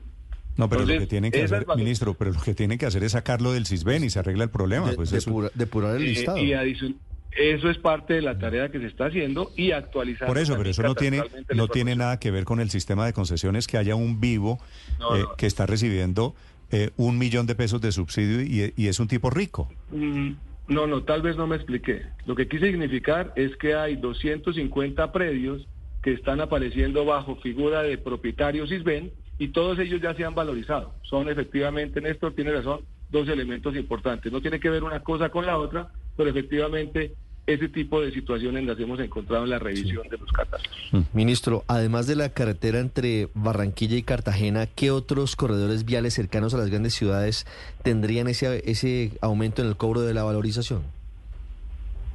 No, 0.57 0.69
pero 0.69 0.83
lo 0.87 0.99
que 0.99 1.07
tienen 1.07 1.31
que 1.33 1.43
hacer, 1.43 1.67
ministro, 1.77 2.15
pero 2.15 2.33
lo 2.33 2.41
que 2.41 2.55
tienen 2.55 2.79
que 2.79 2.87
hacer 2.87 3.03
es 3.05 3.13
sacarlo 3.13 3.53
del 3.53 3.67
CISBEN 3.67 4.05
y 4.05 4.11
se 4.11 4.19
arregla 4.21 4.45
el 4.45 4.51
problema. 4.51 4.91
De- 4.91 4.97
pues 4.97 5.11
depura- 5.11 5.51
depurar 5.55 5.97
el 5.97 6.03
Eh, 6.03 6.07
listado. 6.07 6.39
y 6.39 6.53
eso 6.53 7.69
es 7.69 7.77
parte 7.79 8.15
de 8.15 8.23
la 8.23 8.39
tarea 8.39 8.71
que 8.71 8.79
se 8.79 8.87
está 8.87 9.07
haciendo 9.07 9.51
y 9.57 9.73
actualizar. 9.73 10.27
por 10.27 10.39
eso, 10.39 10.57
pero 10.57 10.71
eso 10.71 10.83
no 10.83 10.95
tiene, 10.95 11.23
no 11.55 11.69
tiene 11.69 11.95
nada 11.95 12.19
que 12.19 12.31
ver 12.31 12.45
con 12.45 12.61
el 12.61 12.71
sistema 12.71 13.05
de 13.05 13.13
concesiones 13.13 13.67
que 13.67 13.77
haya 13.77 13.95
un 13.95 14.19
vivo 14.21 14.59
No, 14.99 15.17
eh, 15.17 15.21
no. 15.23 15.37
que 15.37 15.47
está 15.47 15.67
recibiendo 15.67 16.35
eh, 16.71 16.91
un 16.97 17.19
millón 17.19 17.47
de 17.47 17.55
pesos 17.55 17.81
de 17.81 17.93
subsidio 17.93 18.43
y, 18.43 18.87
es 18.89 19.01
un 19.01 19.09
tipo 19.09 19.31
rico. 19.31 19.69
Mm, 19.91 20.33
No, 20.69 20.87
no, 20.87 21.05
tal 21.05 21.23
vez 21.23 21.37
no 21.37 21.47
me 21.47 21.57
expliqué. 21.57 22.03
Lo 22.27 22.35
que 22.35 22.49
quise 22.49 22.71
significar 22.71 23.33
es 23.37 23.57
que 23.57 23.75
hay 23.75 23.97
250 23.97 25.13
predios 25.13 25.67
que 26.03 26.13
están 26.13 26.41
apareciendo 26.41 27.05
bajo 27.05 27.37
figura 27.37 27.83
de 27.83 27.99
propietarios 27.99 28.73
ISBEN 28.73 29.13
y 29.39 29.49
todos 29.49 29.79
ellos 29.79 30.01
ya 30.01 30.15
se 30.15 30.25
han 30.25 30.35
valorizado. 30.35 30.95
Son 31.03 31.29
efectivamente, 31.29 32.01
Néstor 32.01 32.35
tiene 32.35 32.53
razón, 32.53 32.81
dos 33.11 33.29
elementos 33.29 33.77
importantes. 33.77 34.33
No 34.33 34.41
tiene 34.41 34.59
que 34.59 34.71
ver 34.71 34.83
una 34.83 35.01
cosa 35.01 35.29
con 35.29 35.47
la 35.47 35.59
otra, 35.59 35.93
pero 36.17 36.31
efectivamente 36.31 37.15
ese 37.47 37.69
tipo 37.69 38.01
de 38.01 38.11
situaciones 38.13 38.65
las 38.65 38.79
hemos 38.81 38.99
encontrado 38.99 39.45
en 39.45 39.51
la 39.51 39.59
revisión 39.59 40.09
de 40.09 40.19
los 40.19 40.31
catastros. 40.33 40.75
Ministro, 41.13 41.65
además 41.69 42.07
de 42.07 42.17
la 42.17 42.31
carretera 42.31 42.81
entre 42.81 43.29
Barranquilla 43.35 43.97
y 43.97 44.03
Cartagena, 44.03 44.67
¿qué 44.67 44.91
otros 44.91 45.37
corredores 45.37 45.85
viales 45.85 46.15
cercanos 46.15 46.55
a 46.55 46.59
las 46.59 46.71
grandes 46.71 46.95
ciudades 46.95 47.47
tendrían 47.83 48.27
ese, 48.27 48.69
ese 48.69 49.13
aumento 49.21 49.63
en 49.63 49.69
el 49.69 49.77
cobro 49.77 50.01
de 50.01 50.15
la 50.15 50.25
valorización? 50.25 50.83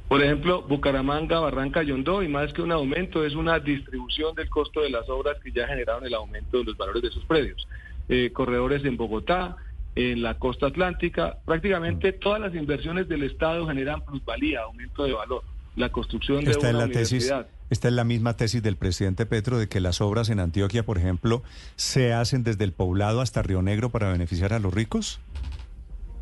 Por 0.08 0.22
ejemplo, 0.22 0.60
Bucaramanga, 0.62 1.40
Barranca, 1.40 1.82
Yondó, 1.82 2.22
y 2.22 2.28
más 2.28 2.52
que 2.52 2.60
un 2.60 2.70
aumento, 2.70 3.24
es 3.24 3.34
una 3.34 3.58
distribución 3.58 4.34
del 4.34 4.50
costo 4.50 4.82
de 4.82 4.90
las 4.90 5.08
obras 5.08 5.38
que 5.42 5.50
ya 5.50 5.66
generaron 5.66 6.04
el 6.04 6.12
aumento 6.12 6.58
de 6.58 6.64
los 6.64 6.76
valores 6.76 7.02
de 7.02 7.10
sus 7.10 7.24
predios. 7.24 7.66
Eh, 8.10 8.30
corredores 8.30 8.84
en 8.84 8.98
Bogotá, 8.98 9.56
en 9.94 10.22
la 10.22 10.38
costa 10.38 10.66
atlántica, 10.66 11.38
prácticamente 11.44 12.12
todas 12.12 12.40
las 12.40 12.54
inversiones 12.54 13.08
del 13.08 13.24
Estado 13.24 13.66
generan 13.66 14.04
plusvalía, 14.04 14.62
aumento 14.62 15.04
de 15.04 15.12
valor. 15.12 15.42
La 15.76 15.90
construcción 15.90 16.44
de 16.44 16.50
Esta 16.50 16.68
es 16.68 16.74
la 16.74 16.86
tesis, 16.88 17.10
universidad. 17.30 17.46
esta 17.70 17.88
es 17.88 17.94
la 17.94 18.04
misma 18.04 18.36
tesis 18.36 18.62
del 18.62 18.76
presidente 18.76 19.24
Petro 19.24 19.58
de 19.58 19.68
que 19.68 19.80
las 19.80 20.00
obras 20.02 20.28
en 20.28 20.38
Antioquia, 20.38 20.82
por 20.82 20.98
ejemplo, 20.98 21.42
se 21.76 22.12
hacen 22.12 22.44
desde 22.44 22.64
el 22.64 22.72
poblado 22.72 23.20
hasta 23.22 23.42
Río 23.42 23.62
Negro 23.62 23.90
para 23.90 24.12
beneficiar 24.12 24.52
a 24.52 24.58
los 24.58 24.72
ricos. 24.74 25.20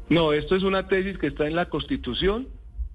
No, 0.09 0.33
esto 0.33 0.57
es 0.57 0.63
una 0.63 0.89
tesis 0.89 1.19
que 1.19 1.29
está 1.29 1.47
en 1.47 1.57
la 1.57 1.69
Constitución 1.69 2.49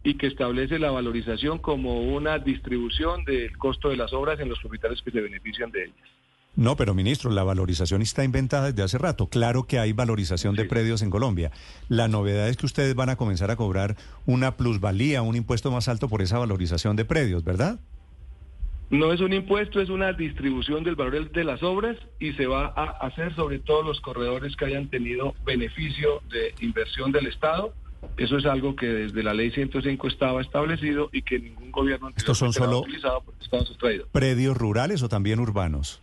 y 0.04 0.16
que 0.16 0.28
establece 0.28 0.80
la 0.80 0.92
valorización 0.92 1.60
como 1.60 2.02
una 2.02 2.38
distribución 2.40 3.26
del 3.26 3.58
costo 3.58 3.90
de 3.90 3.98
las 3.98 4.14
obras 4.14 4.40
en 4.40 4.50
los 4.50 4.60
propietarios 4.60 5.02
que 5.02 5.12
se 5.12 5.20
benefician 5.22 5.72
de 5.72 5.86
ellas. 5.86 6.10
No, 6.56 6.78
pero 6.78 6.94
ministro, 6.94 7.32
la 7.32 7.44
valorización 7.44 8.02
está 8.02 8.24
inventada 8.24 8.72
desde 8.72 8.84
hace 8.84 8.98
rato. 8.98 9.28
Claro 9.28 9.64
que 9.64 9.78
hay 9.78 9.92
valorización 9.92 10.56
de 10.56 10.66
predios 10.66 11.02
en 11.02 11.10
Colombia. 11.10 11.52
La 11.90 12.08
novedad 12.08 12.48
es 12.48 12.56
que 12.56 12.66
ustedes 12.66 12.96
van 12.96 13.10
a 13.10 13.18
comenzar 13.18 13.52
a 13.52 13.58
cobrar 13.58 13.98
una 14.26 14.56
plusvalía, 14.56 15.22
un 15.22 15.36
impuesto 15.36 15.70
más 15.70 15.90
alto 15.90 16.08
por 16.08 16.22
esa 16.22 16.40
valorización 16.40 16.96
de 16.96 17.04
predios, 17.04 17.44
¿verdad? 17.44 17.80
No 18.90 19.12
es 19.12 19.20
un 19.20 19.34
impuesto, 19.34 19.82
es 19.82 19.90
una 19.90 20.14
distribución 20.14 20.84
del 20.84 20.96
valor 20.96 21.32
de 21.32 21.44
las 21.44 21.62
obras 21.64 21.98
y 22.20 22.34
se 22.34 22.46
va 22.46 22.68
a 22.68 23.06
hacer 23.06 23.36
sobre 23.36 23.60
todos 23.60 23.86
los 23.86 24.00
corredores 24.00 24.56
que 24.56 24.66
hayan 24.66 24.90
tenido 24.90 25.34
beneficio 25.44 26.22
de 26.30 26.54
inversión 26.62 27.12
del 27.12 27.28
Estado. 27.28 27.74
Eso 28.18 28.38
es 28.38 28.46
algo 28.46 28.76
que 28.76 28.86
desde 28.86 29.24
la 29.24 29.34
ley 29.34 29.50
105 29.52 30.08
estaba 30.08 30.42
establecido 30.42 31.10
y 31.12 31.24
que 31.24 31.40
ningún 31.40 31.72
gobierno 31.72 32.12
¿Estos 32.16 32.38
son 32.38 32.50
ha 32.50 32.54
solo 32.54 32.80
utilizado 32.82 33.22
porque. 33.22 33.46
¿Predios 34.12 34.56
rurales 34.56 35.02
o 35.02 35.10
también 35.10 35.40
urbanos? 35.40 36.02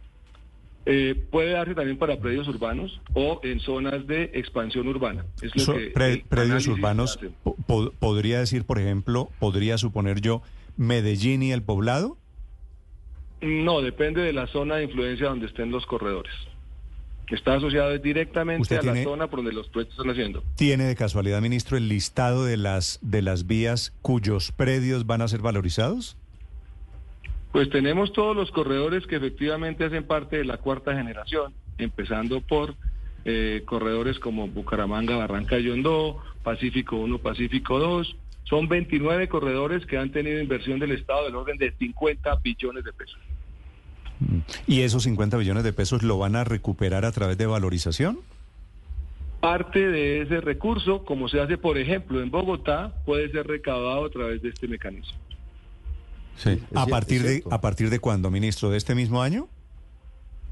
Eh, 0.85 1.15
puede 1.31 1.51
darse 1.53 1.75
también 1.77 1.97
para 1.97 2.19
predios 2.19 2.49
urbanos 2.49 3.01
o 3.15 3.41
en 3.45 3.61
zonas 3.61 4.05
de 4.07 4.31
expansión 4.35 4.89
urbana. 4.89 5.25
Es 5.41 5.55
lo 5.55 5.63
So- 5.63 5.75
que 5.75 5.91
pre- 5.91 6.13
el 6.15 6.23
predios 6.25 6.67
urbanos, 6.67 7.21
po- 7.45 7.93
podría 7.99 8.41
decir, 8.41 8.65
por 8.65 8.81
ejemplo, 8.81 9.31
podría 9.39 9.79
suponer 9.79 10.21
yo, 10.21 10.43
Medellín 10.77 11.43
y 11.45 11.53
el 11.53 11.63
poblado. 11.63 12.17
No, 13.41 13.81
depende 13.81 14.23
de 14.23 14.33
la 14.33 14.47
zona 14.49 14.77
de 14.77 14.85
influencia 14.85 15.29
donde 15.29 15.47
estén 15.47 15.71
los 15.71 15.85
corredores. 15.87 16.33
Está 17.29 17.55
asociado 17.55 17.97
directamente 17.99 18.61
¿Usted 18.63 18.79
a 18.89 18.95
la 18.95 19.03
zona 19.05 19.27
por 19.29 19.39
donde 19.39 19.53
los 19.53 19.69
proyectos 19.69 19.99
están 19.99 20.11
haciendo. 20.13 20.45
¿Tiene 20.57 20.85
de 20.85 20.95
casualidad, 20.97 21.41
ministro, 21.41 21.77
el 21.79 21.89
listado 21.89 22.45
de 22.45 22.57
las, 22.59 22.99
de 23.03 23.23
las 23.23 23.47
vías 23.47 23.95
cuyos 24.03 24.53
predios 24.53 25.07
van 25.07 25.23
a 25.23 25.29
ser 25.29 25.41
valorizados? 25.41 26.17
Pues 27.53 27.69
tenemos 27.69 28.13
todos 28.15 28.35
los 28.35 28.51
corredores 28.51 29.07
que 29.07 29.17
efectivamente 29.17 29.85
hacen 29.85 30.05
parte 30.05 30.39
de 30.39 30.45
la 30.45 30.57
cuarta 30.57 30.95
generación, 30.95 31.53
empezando 31.77 32.41
por 32.41 32.75
eh, 33.27 33.63
corredores 33.67 34.19
como 34.19 34.49
Bucaramanga, 34.49 35.17
Barranca 35.17 35.59
y 35.59 35.65
Yondó, 35.65 36.17
Pacífico 36.43 36.97
1, 36.97 37.19
Pacífico 37.19 37.79
2. 37.79 38.17
Son 38.45 38.69
29 38.69 39.29
corredores 39.29 39.85
que 39.87 39.99
han 39.99 40.11
tenido 40.11 40.41
inversión 40.41 40.81
del 40.81 40.93
Estado 40.93 41.27
del 41.27 41.37
orden 41.37 41.59
de 41.59 41.73
50 41.73 42.37
billones 42.43 42.85
de 42.85 42.93
pesos. 42.93 43.21
¿Y 44.67 44.81
esos 44.81 45.03
50 45.03 45.37
billones 45.37 45.63
de 45.63 45.73
pesos 45.73 46.03
lo 46.03 46.19
van 46.19 46.37
a 46.37 46.45
recuperar 46.45 47.05
a 47.05 47.13
través 47.13 47.37
de 47.37 47.47
valorización? 47.47 48.19
Parte 49.41 49.89
de 49.89 50.23
ese 50.23 50.41
recurso, 50.41 51.05
como 51.05 51.29
se 51.29 51.41
hace, 51.41 51.59
por 51.59 51.77
ejemplo, 51.77 52.23
en 52.23 52.31
Bogotá, 52.31 52.95
puede 53.05 53.31
ser 53.31 53.47
recaudado 53.47 54.07
a 54.07 54.11
través 54.11 54.41
de 54.41 54.51
este 54.51 54.69
mecanismo. 54.69 55.19
Sí. 56.37 56.51
es 56.51 56.63
¿A 56.77 56.87
partir, 56.87 57.23
de. 57.23 57.43
¿A 57.51 57.61
partir 57.61 57.91
de 57.91 57.99
cuándo, 57.99 58.31
ministro? 58.31 58.71
¿De 58.71 58.77
este 58.79 58.95
mismo 58.95 59.23
año? 59.23 59.49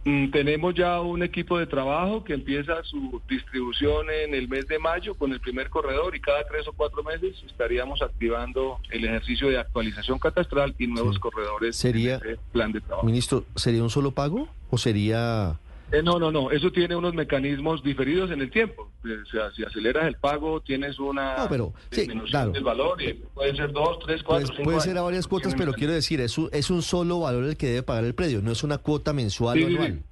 Mm, 0.05 0.31
Tenemos 0.31 0.75
ya 0.75 1.01
un 1.03 1.23
equipo 1.23 1.59
de 1.59 1.67
trabajo 1.67 2.25
que 2.25 2.33
empieza 2.33 2.83
su 2.85 3.21
distribución 3.29 4.07
en 4.11 4.35
el 4.35 4.49
mes 4.49 4.67
de 4.67 4.79
mayo 4.79 5.15
con 5.15 5.31
el 5.33 5.41
primer 5.41 5.69
corredor 5.69 6.17
y 6.17 6.21
cada 6.21 6.43
tres 6.49 6.67
o 6.69 6.73
cuatro 6.73 7.03
meses 7.03 7.37
estaríamos 7.47 8.01
activando 8.01 8.79
el 8.91 9.05
ejercicio 9.05 9.49
de 9.49 9.59
actualización 9.59 10.19
catastral 10.19 10.75
y 10.79 10.87
nuevos 10.87 11.17
Sí. 11.17 11.21
corredores 11.21 11.77
Sería- 11.77 12.15
en 12.25 12.31
ese 12.31 12.41
plan 12.53 12.73
de 12.73 12.81
trabajo. 12.81 13.07
Ministro, 13.07 13.45
¿sería 13.57 13.83
un 13.83 13.91
solo 13.91 14.13
pago 14.13 14.49
o 14.71 14.79
sería... 14.79 15.59
Eh, 15.93 16.03
no, 16.05 16.21
no, 16.21 16.31
no, 16.31 16.53
eso 16.53 16.71
tiene 16.71 16.95
unos 16.95 17.15
mecanismos 17.15 17.83
diferidos 17.83 18.31
en 18.31 18.41
el 18.41 18.51
tiempo. 18.51 18.93
Eh, 19.05 19.17
O 19.23 19.27
sea, 19.27 19.51
si 19.53 19.65
aceleras 19.65 20.07
el 20.07 20.15
pago 20.17 20.61
tienes 20.61 20.99
una 21.01 21.37
No, 21.39 21.49
pero, 21.49 21.75
sí, 21.91 22.03
disminución 22.03 22.31
claro. 22.31 22.53
del 22.53 22.63
valor 22.63 23.03
y 23.03 23.15
pueden 23.15 23.57
ser 23.57 23.73
dos, 23.73 23.99
tres, 24.07 24.23
cuatro, 24.23 24.47
Pues, 24.47 24.57
cinco 24.57 24.63
puede 24.71 24.81
ser 24.81 24.91
a 24.91 24.93
años. 25.01 25.05
varias 25.07 25.27
cuotas, 25.27 25.55
pero 25.57 25.73
quiero 25.73 25.93
decir, 25.93 26.21
es 26.21 26.39
un, 26.39 26.49
es 26.53 26.71
un 26.71 26.83
solo 26.83 27.21
valor 27.21 27.45
el 27.45 27.57
que 27.57 27.67
debe 27.67 27.83
pagar 27.83 28.05
el 28.05 28.15
predio, 28.15 28.41
no 28.41 28.53
es 28.53 28.63
una 28.63 28.79
cuota 28.79 29.13
mensual 29.13 29.59
Sí, 29.59 29.65
o 29.65 29.67
sí, 29.67 29.73
sí. 29.73 29.79
anual. 29.83 30.03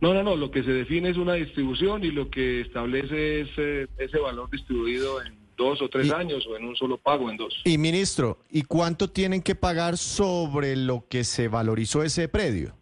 No, 0.00 0.14
no, 0.14 0.22
no, 0.22 0.36
lo 0.36 0.50
que 0.50 0.62
se 0.62 0.70
define 0.70 1.10
es 1.10 1.16
una 1.18 1.34
distribución 1.34 2.04
y 2.04 2.10
lo 2.10 2.30
que 2.30 2.62
establece 2.62 3.40
es 3.42 3.48
eh, 3.58 3.86
ese 3.98 4.18
valor 4.18 4.48
distribuido 4.50 5.20
en 5.22 5.34
dos 5.58 5.82
o 5.82 5.88
tres 5.90 6.06
Y- 6.06 6.10
años 6.12 6.46
o 6.46 6.56
en 6.56 6.64
un 6.64 6.74
solo 6.76 6.96
pago 6.96 7.28
en 7.30 7.36
dos. 7.36 7.54
Y 7.64 7.76
ministro, 7.76 8.38
¿y 8.50 8.62
cuánto 8.62 9.10
tienen 9.10 9.42
que 9.42 9.54
pagar 9.54 9.98
sobre 9.98 10.74
lo 10.76 11.04
que 11.08 11.24
se 11.24 11.48
valorizó 11.48 12.02
ese 12.02 12.28
predio? 12.28 12.76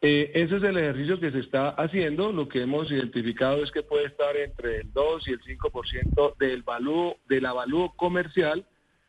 Eh, 0.00 0.30
ese 0.34 0.56
es 0.56 0.62
el 0.62 0.76
ejercicio 0.76 1.18
que 1.18 1.32
se 1.32 1.40
está 1.40 1.70
haciendo. 1.70 2.32
Lo 2.32 2.48
que 2.48 2.62
hemos 2.62 2.90
identificado 2.90 3.62
es 3.64 3.72
que 3.72 3.82
puede 3.82 4.06
estar 4.06 4.36
entre 4.36 4.82
el 4.82 4.92
2 4.92 5.28
y 5.28 5.32
el 5.32 5.40
5% 5.40 6.36
del 6.38 6.62
valor, 6.62 7.16
del 7.28 7.46
avalúo 7.46 7.92
comercial 7.96 8.64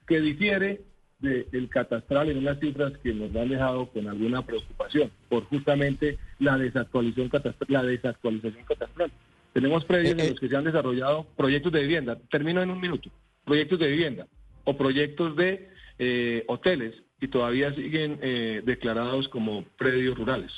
que 0.07 0.19
difiere 0.19 0.81
del 1.19 1.67
catastral 1.69 2.29
en 2.29 2.37
unas 2.37 2.59
cifras 2.59 2.93
que 3.03 3.13
nos 3.13 3.35
han 3.35 3.49
dejado 3.49 3.87
con 3.87 4.07
alguna 4.07 4.41
preocupación 4.45 5.11
por 5.27 5.43
justamente 5.45 6.17
la 6.39 6.57
desactualización 6.57 7.29
catastral. 7.29 7.67
La 7.69 7.83
desactualización 7.83 8.63
catastral. 8.63 9.11
Tenemos 9.53 9.83
predios 9.85 10.17
Eh, 10.17 10.21
en 10.21 10.29
los 10.29 10.39
que 10.39 10.47
se 10.47 10.55
han 10.55 10.63
desarrollado 10.63 11.27
proyectos 11.35 11.71
de 11.73 11.81
vivienda. 11.81 12.17
Termino 12.31 12.61
en 12.61 12.69
un 12.69 12.79
minuto. 12.79 13.09
Proyectos 13.45 13.79
de 13.79 13.89
vivienda 13.89 14.27
o 14.63 14.77
proyectos 14.77 15.35
de 15.35 15.69
eh, 15.99 16.45
hoteles 16.47 16.95
y 17.19 17.27
todavía 17.27 17.73
siguen 17.73 18.19
eh, 18.21 18.61
declarados 18.65 19.27
como 19.27 19.65
predios 19.77 20.17
rurales. 20.17 20.51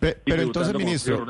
Pe- 0.00 0.18
pero 0.24 0.42
entonces, 0.42 0.74
ministro, 0.74 1.26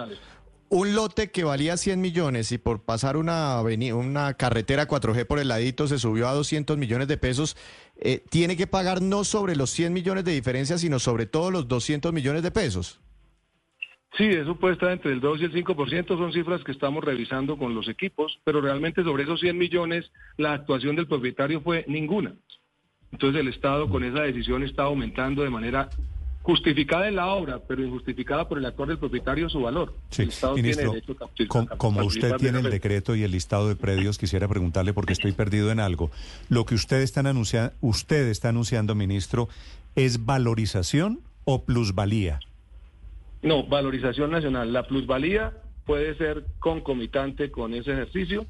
un 0.68 0.94
lote 0.94 1.30
que 1.32 1.42
valía 1.42 1.76
100 1.76 2.00
millones 2.00 2.52
y 2.52 2.58
por 2.58 2.84
pasar 2.84 3.16
una 3.16 4.34
carretera 4.38 4.86
4G 4.86 5.26
por 5.26 5.40
el 5.40 5.48
ladito 5.48 5.88
se 5.88 5.98
subió 5.98 6.28
a 6.28 6.32
200 6.32 6.78
millones 6.78 7.08
de 7.08 7.16
pesos, 7.16 7.56
eh, 7.96 8.22
tiene 8.30 8.56
que 8.56 8.68
pagar 8.68 9.02
no 9.02 9.24
sobre 9.24 9.56
los 9.56 9.70
100 9.70 9.92
millones 9.92 10.24
de 10.24 10.32
diferencia, 10.32 10.78
sino 10.78 11.00
sobre 11.00 11.26
todos 11.26 11.52
los 11.52 11.66
200 11.66 12.12
millones 12.12 12.42
de 12.44 12.52
pesos. 12.52 13.00
Sí, 14.16 14.24
eso 14.24 14.56
puede 14.56 14.74
estar 14.74 14.90
entre 14.90 15.12
el 15.12 15.20
2 15.20 15.40
y 15.40 15.44
el 15.44 15.52
5%, 15.52 16.06
son 16.16 16.32
cifras 16.32 16.62
que 16.64 16.72
estamos 16.72 17.02
revisando 17.04 17.56
con 17.56 17.74
los 17.74 17.88
equipos, 17.88 18.40
pero 18.44 18.60
realmente 18.60 19.02
sobre 19.04 19.22
esos 19.22 19.40
100 19.40 19.56
millones 19.56 20.10
la 20.36 20.52
actuación 20.52 20.96
del 20.96 21.06
propietario 21.06 21.60
fue 21.60 21.84
ninguna. 21.88 22.34
Entonces 23.12 23.40
el 23.40 23.48
Estado 23.48 23.88
con 23.88 24.04
esa 24.04 24.22
decisión 24.22 24.62
está 24.62 24.84
aumentando 24.84 25.42
de 25.42 25.50
manera 25.50 25.88
justificada 26.42 27.06
en 27.08 27.16
la 27.16 27.26
obra, 27.28 27.60
pero 27.68 27.84
injustificada 27.84 28.48
por 28.48 28.58
el 28.58 28.64
actor 28.64 28.88
del 28.88 28.98
propietario 28.98 29.48
su 29.50 29.60
valor. 29.60 29.94
Sí, 30.10 30.22
el 30.22 30.28
Estado 30.30 30.54
ministro, 30.56 30.82
tiene 30.90 30.94
derecho 30.94 31.12
a 31.12 31.26
captar- 31.28 31.46
com- 31.48 31.66
a 31.70 31.76
como 31.76 32.02
usted 32.04 32.34
tiene 32.36 32.60
el 32.60 32.70
decreto 32.70 33.14
y 33.14 33.22
el 33.22 33.30
listado 33.30 33.68
de 33.68 33.76
predios, 33.76 34.16
quisiera 34.18 34.48
preguntarle 34.48 34.92
porque 34.94 35.12
estoy 35.12 35.32
perdido 35.32 35.70
en 35.70 35.80
algo. 35.80 36.10
Lo 36.48 36.64
que 36.64 36.74
usted 36.74 37.02
está, 37.02 37.20
anuncia- 37.20 37.72
usted 37.80 38.28
está 38.28 38.48
anunciando, 38.48 38.94
ministro, 38.94 39.48
¿es 39.96 40.24
valorización 40.24 41.20
o 41.44 41.64
plusvalía? 41.64 42.40
No, 43.42 43.64
valorización 43.66 44.30
nacional. 44.30 44.72
La 44.72 44.86
plusvalía 44.86 45.52
puede 45.86 46.14
ser 46.16 46.44
concomitante 46.58 47.50
con 47.50 47.74
ese 47.74 47.92
ejercicio. 47.92 48.46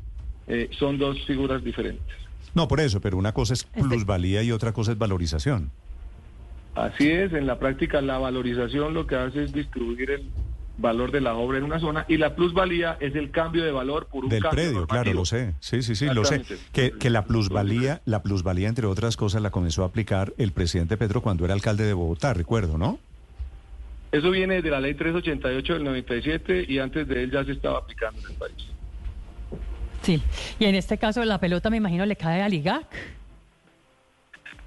eh, 0.52 0.68
son 0.76 0.98
dos 0.98 1.16
figuras 1.26 1.62
diferentes. 1.62 2.16
No, 2.56 2.66
por 2.66 2.80
eso, 2.80 3.00
pero 3.00 3.16
una 3.16 3.32
cosa 3.32 3.54
es 3.54 3.62
plusvalía 3.62 4.42
y 4.42 4.50
otra 4.50 4.72
cosa 4.72 4.90
es 4.90 4.98
valorización. 4.98 5.70
Así 6.74 7.10
es, 7.10 7.32
en 7.32 7.46
la 7.46 7.58
práctica 7.58 8.00
la 8.00 8.18
valorización 8.18 8.94
lo 8.94 9.06
que 9.06 9.16
hace 9.16 9.44
es 9.44 9.52
distribuir 9.52 10.10
el 10.10 10.30
valor 10.78 11.12
de 11.12 11.20
la 11.20 11.34
obra 11.34 11.58
en 11.58 11.64
una 11.64 11.78
zona 11.78 12.06
y 12.08 12.16
la 12.16 12.34
plusvalía 12.34 12.96
es 13.00 13.14
el 13.14 13.30
cambio 13.30 13.64
de 13.64 13.70
valor 13.70 14.06
por 14.06 14.24
un 14.24 14.30
Del 14.30 14.42
cambio 14.42 14.64
predio, 14.64 14.86
claro, 14.86 15.12
lo 15.12 15.24
sé. 15.24 15.54
Sí, 15.60 15.82
sí, 15.82 15.94
sí, 15.94 16.06
lo 16.06 16.24
sé. 16.24 16.42
Que, 16.72 16.92
que 16.92 17.10
la 17.10 17.24
plusvalía, 17.24 18.00
la 18.06 18.22
plusvalía, 18.22 18.68
entre 18.68 18.86
otras 18.86 19.16
cosas, 19.16 19.42
la 19.42 19.50
comenzó 19.50 19.82
a 19.82 19.86
aplicar 19.86 20.32
el 20.38 20.52
presidente 20.52 20.96
Petro 20.96 21.20
cuando 21.20 21.44
era 21.44 21.54
alcalde 21.54 21.84
de 21.84 21.92
Bogotá, 21.92 22.32
recuerdo, 22.32 22.78
¿no? 22.78 22.98
Eso 24.12 24.30
viene 24.30 24.60
de 24.60 24.70
la 24.70 24.80
ley 24.80 24.94
388 24.94 25.74
del 25.74 25.84
97 25.84 26.64
y 26.66 26.78
antes 26.78 27.06
de 27.06 27.22
él 27.22 27.30
ya 27.30 27.44
se 27.44 27.52
estaba 27.52 27.78
aplicando 27.78 28.20
en 28.20 28.26
el 28.26 28.34
país. 28.34 28.66
Sí, 30.02 30.22
y 30.58 30.64
en 30.64 30.74
este 30.74 30.98
caso 30.98 31.24
la 31.24 31.38
pelota 31.38 31.70
me 31.70 31.76
imagino 31.76 32.06
le 32.06 32.16
cae 32.16 32.42
al 32.42 32.54
IGAC. 32.54 32.86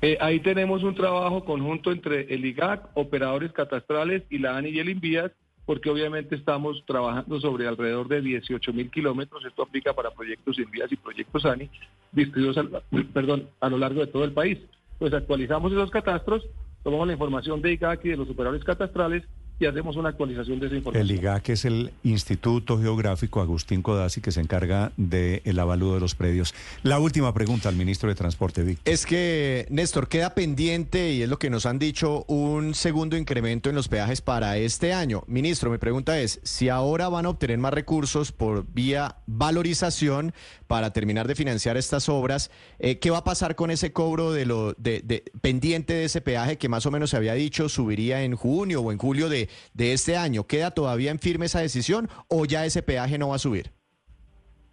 Eh, 0.04 0.18
ahí 0.20 0.42
tenemos 0.42 0.84
un 0.84 0.96
trabajo 0.96 1.46
conjunto 1.46 1.90
entre 1.90 2.24
el 2.24 2.44
IGAC, 2.44 2.90
operadores 2.96 3.54
catastrales 3.54 4.22
y 4.30 4.38
la 4.38 4.58
ANI 4.58 4.72
y 4.72 4.80
el 4.80 4.90
INVIAS, 4.90 5.32
porque 5.66 5.90
obviamente 5.90 6.36
estamos 6.36 6.84
trabajando 6.86 7.40
sobre 7.40 7.70
alrededor 7.70 8.10
de 8.10 8.20
18 8.20 8.74
mil 8.74 8.92
kilómetros. 8.92 9.46
Esto 9.46 9.64
aplica 9.64 9.94
para 9.94 10.12
proyectos 10.12 10.60
INVIAS 10.60 10.92
y 10.92 10.98
proyectos 10.98 11.46
ANI 11.46 11.70
distribuidos 12.12 12.68
perdón, 13.14 13.48
a 13.62 13.70
lo 13.70 13.78
largo 13.78 14.02
de 14.02 14.08
todo 14.08 14.26
el 14.26 14.34
país. 14.34 14.60
Pues 15.00 15.14
actualizamos 15.14 15.72
esos 15.72 15.90
catastros, 15.90 16.46
tomamos 16.84 17.08
la 17.08 17.14
información 17.14 17.62
de 17.62 17.72
IGAC 17.72 18.04
y 18.04 18.10
de 18.10 18.18
los 18.18 18.30
operadores 18.30 18.66
catastrales 18.66 19.24
y 19.60 19.66
hacemos 19.66 19.96
una 19.96 20.10
actualización 20.10 20.60
de 20.60 20.68
esa 20.68 20.76
información. 20.76 21.10
El 21.10 21.16
IGAC 21.16 21.50
es 21.50 21.66
el 21.66 21.92
Instituto 22.04 22.80
Geográfico 22.80 23.40
Agustín 23.40 23.82
Codazzi 23.82 24.20
que 24.20 24.32
se 24.32 24.42
encarga 24.42 24.92
del 24.98 25.58
avalúo 25.60 25.94
de 25.94 26.00
los 26.00 26.16
predios. 26.16 26.54
La 26.82 27.00
última 27.00 27.34
pregunta 27.34 27.70
al 27.70 27.76
ministro 27.76 28.10
de 28.10 28.16
Transporte, 28.16 28.64
Víctor. 28.64 28.92
Es 28.92 29.06
que, 29.06 29.66
Néstor, 29.70 30.08
queda 30.10 30.34
pendiente, 30.34 31.14
y 31.14 31.22
es 31.22 31.30
lo 31.30 31.40
que 31.40 31.50
nos 31.50 31.66
han 31.66 31.80
dicho, 31.80 32.26
un 32.28 32.74
segundo 32.74 33.16
incremento 33.16 33.70
en 33.70 33.76
los 33.76 33.88
peajes 33.88 34.22
para 34.22 34.58
este 34.58 34.92
año. 34.92 35.24
Ministro, 35.28 35.70
mi 35.72 35.78
pregunta 35.78 36.20
es, 36.20 36.40
si 36.44 36.70
ahora 36.70 37.08
van 37.08 37.26
a 37.26 37.30
obtener 37.30 37.58
más 37.60 37.74
recursos 37.74 38.32
por 38.32 38.66
vía 38.74 39.18
valorización 39.28 40.34
para 40.68 40.92
terminar 40.92 41.28
de 41.28 41.36
financiar 41.36 41.78
estas 41.78 42.10
obras, 42.10 42.50
eh, 42.80 42.98
¿qué 43.00 43.12
va 43.12 43.20
a 43.20 43.24
pasar 43.24 43.56
con 43.56 43.70
ese 43.72 43.94
cobro 43.94 44.34
de 44.34 44.46
lo 44.46 44.74
de, 44.74 45.02
de- 45.04 45.24
pendiente 45.42 45.94
de 45.94 46.06
ese 46.06 46.20
peaje 46.22 46.58
que 46.58 46.68
más 46.70 46.86
o 46.86 46.92
menos 46.92 47.12
se 47.12 47.18
había 47.18 47.34
dicho 47.36 47.70
subiría 47.70 48.24
en 48.24 48.36
junio 48.36 48.82
o 48.82 48.92
en 48.92 48.98
julio 48.98 49.30
de, 49.30 49.48
de 49.74 49.94
este 49.94 50.18
año? 50.18 50.46
¿Queda 50.46 50.72
todavía 50.72 51.12
en 51.12 51.20
firme 51.20 51.46
esa 51.46 51.62
decisión 51.62 52.10
o 52.28 52.46
ya 52.46 52.66
ese 52.66 52.84
peaje 52.84 53.18
no 53.18 53.30
va 53.30 53.36
a 53.36 53.40
subir? 53.40 53.72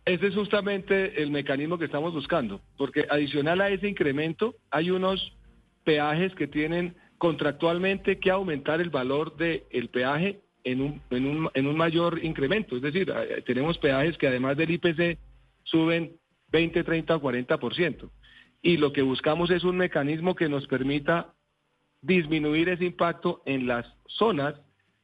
Ese 0.04 0.28
es 0.28 0.34
justamente 0.34 1.22
el 1.22 1.30
mecanismo 1.30 1.78
que 1.78 1.84
estamos 1.84 2.12
buscando, 2.12 2.60
porque 2.76 3.06
adicional 3.10 3.60
a 3.60 3.68
ese 3.68 3.88
incremento 3.88 4.56
hay 4.70 4.90
unos 4.90 5.36
peajes 5.84 6.34
que 6.34 6.46
tienen 6.46 6.96
contractualmente 7.18 8.18
que 8.18 8.30
aumentar 8.30 8.80
el 8.80 8.90
valor 8.90 9.36
del 9.36 9.88
peaje 9.92 10.40
en 10.64 10.80
un, 10.80 11.02
en, 11.10 11.26
un, 11.26 11.50
en 11.54 11.66
un 11.66 11.76
mayor 11.76 12.24
incremento. 12.24 12.76
Es 12.76 12.82
decir, 12.82 13.12
eh, 13.14 13.42
tenemos 13.46 13.78
peajes 13.78 14.16
que 14.16 14.26
además 14.26 14.56
del 14.56 14.70
IPC 14.70 15.18
suben 15.64 16.16
20, 16.48 16.82
30 16.82 17.16
o 17.16 17.20
40%. 17.20 18.10
Y 18.62 18.76
lo 18.76 18.92
que 18.92 19.02
buscamos 19.02 19.50
es 19.50 19.64
un 19.64 19.76
mecanismo 19.76 20.34
que 20.34 20.48
nos 20.48 20.66
permita 20.66 21.34
disminuir 22.02 22.68
ese 22.68 22.86
impacto 22.86 23.42
en 23.44 23.66
las 23.66 23.86
zonas 24.06 24.54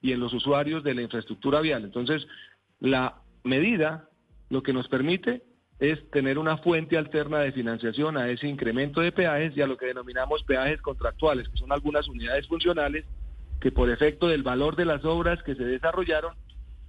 y 0.00 0.12
en 0.12 0.20
los 0.20 0.32
usuarios 0.32 0.84
de 0.84 0.94
la 0.94 1.02
infraestructura 1.02 1.60
vial. 1.60 1.84
Entonces, 1.84 2.26
la 2.80 3.16
medida 3.44 4.08
lo 4.50 4.62
que 4.62 4.72
nos 4.72 4.88
permite 4.88 5.42
es 5.78 6.10
tener 6.10 6.38
una 6.38 6.56
fuente 6.58 6.96
alterna 6.96 7.40
de 7.40 7.52
financiación 7.52 8.16
a 8.16 8.28
ese 8.28 8.48
incremento 8.48 9.00
de 9.00 9.12
peajes 9.12 9.56
y 9.56 9.60
a 9.60 9.66
lo 9.66 9.76
que 9.76 9.86
denominamos 9.86 10.42
peajes 10.44 10.80
contractuales, 10.80 11.48
que 11.48 11.58
son 11.58 11.72
algunas 11.72 12.08
unidades 12.08 12.46
funcionales 12.46 13.04
que 13.60 13.72
por 13.72 13.90
efecto 13.90 14.28
del 14.28 14.42
valor 14.42 14.76
de 14.76 14.84
las 14.84 15.04
obras 15.04 15.42
que 15.42 15.54
se 15.54 15.64
desarrollaron 15.64 16.34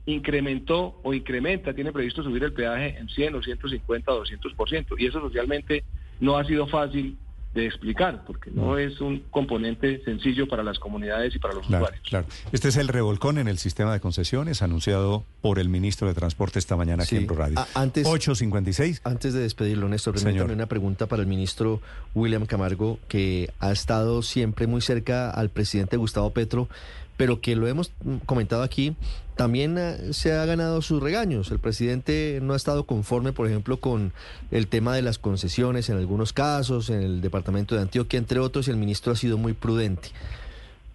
incrementó 0.06 1.02
o 1.04 1.13
incrementa, 1.13 1.74
tiene 1.74 1.91
previsto 1.91 2.24
subir 2.24 2.43
el 2.43 2.54
peaje 2.54 2.98
en 2.98 3.10
100 3.10 3.36
o 3.36 3.43
150 3.43 4.13
o 4.13 4.24
200%. 4.24 4.96
Y 4.98 5.06
eso 5.06 5.20
socialmente 5.20 5.84
no 6.22 6.38
ha 6.38 6.46
sido 6.46 6.67
fácil 6.67 7.17
de 7.58 7.65
explicar, 7.67 8.24
porque 8.26 8.52
no 8.52 8.78
es 8.78 9.02
un 9.02 9.24
componente 9.32 10.02
sencillo 10.06 10.48
para 10.48 10.63
las 10.63 10.80
comunidades 10.80 11.36
y 11.36 11.39
para 11.39 11.56
los 11.56 11.65
usuarios. 11.65 12.02
Claro. 12.08 12.26
Este 12.52 12.70
es 12.70 12.78
el 12.78 12.88
revolcón 12.88 13.38
en 13.39 13.48
el 13.48 13.58
sistema 13.58 13.91
de 13.91 14.00
concesiones 14.00 14.62
anunciado 14.62 15.24
por 15.41 15.60
el 15.60 15.67
ministro 15.67 16.08
de 16.08 16.13
Transporte 16.13 16.60
esta 16.60 16.76
mañana 16.76 17.04
aquí 17.04 17.17
en 17.17 17.28
Blue 17.28 17.36
Radio. 17.36 17.58
antes, 17.74 18.06
8.56. 18.08 19.02
Antes 19.04 19.34
de 19.34 19.41
despedirlo, 19.41 19.89
Néstor, 19.89 20.15
permítame 20.15 20.54
una 20.54 20.67
pregunta 20.67 21.08
para 21.08 21.24
el 21.24 21.28
ministro 21.28 21.82
William 22.13 22.46
Camargo, 22.46 23.00
que 23.08 23.50
ha 23.60 23.72
estado 23.72 24.22
siempre 24.22 24.67
muy 24.67 24.82
cerca 24.82 25.32
al 25.32 25.50
presidente 25.50 25.98
Gustavo 25.98 26.30
Petro, 26.30 26.70
pero 27.17 27.41
que 27.41 27.56
lo 27.56 27.67
hemos 27.67 27.91
comentado 28.25 28.63
aquí, 28.63 28.95
también 29.36 29.77
eh, 29.77 30.13
se 30.13 30.34
ha 30.34 30.45
ganado 30.45 30.82
sus 30.82 31.01
regaños. 31.01 31.51
El 31.51 31.60
presidente 31.60 32.39
no 32.41 32.53
ha 32.53 32.58
estado 32.58 32.86
conforme, 32.86 33.34
por 33.34 33.47
ejemplo, 33.47 33.77
con 33.80 34.13
el 34.51 34.67
tema 34.67 34.95
de 34.95 35.01
las 35.01 35.17
concesiones 35.17 35.89
en 35.89 35.97
algunos 35.97 36.32
casos, 36.32 36.89
en 36.89 37.01
el 37.01 37.21
departamento 37.21 37.75
de 37.75 37.82
Antioquia, 37.82 38.17
entre 38.17 38.39
otros, 38.39 38.67
y 38.67 38.71
el 38.71 38.77
ministro 38.77 39.12
ha 39.12 39.15
sido 39.15 39.38
muy 39.38 39.53
prudente. 39.53 40.10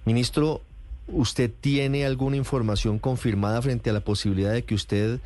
Ministro, 0.05 0.63
¿usted 1.09 1.51
tiene 1.61 2.07
alguna 2.07 2.37
información 2.37 2.99
confirmada 2.99 3.61
frente 3.63 3.91
a 3.91 3.93
la 3.93 4.01
posibilidad 4.01 4.53
de 4.53 4.63
que 4.63 4.75
usted 4.75 5.21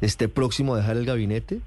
esté 0.00 0.28
próximo 0.28 0.74
a 0.74 0.78
dejar 0.78 0.96
el 0.96 1.06
gabinete? 1.06 1.60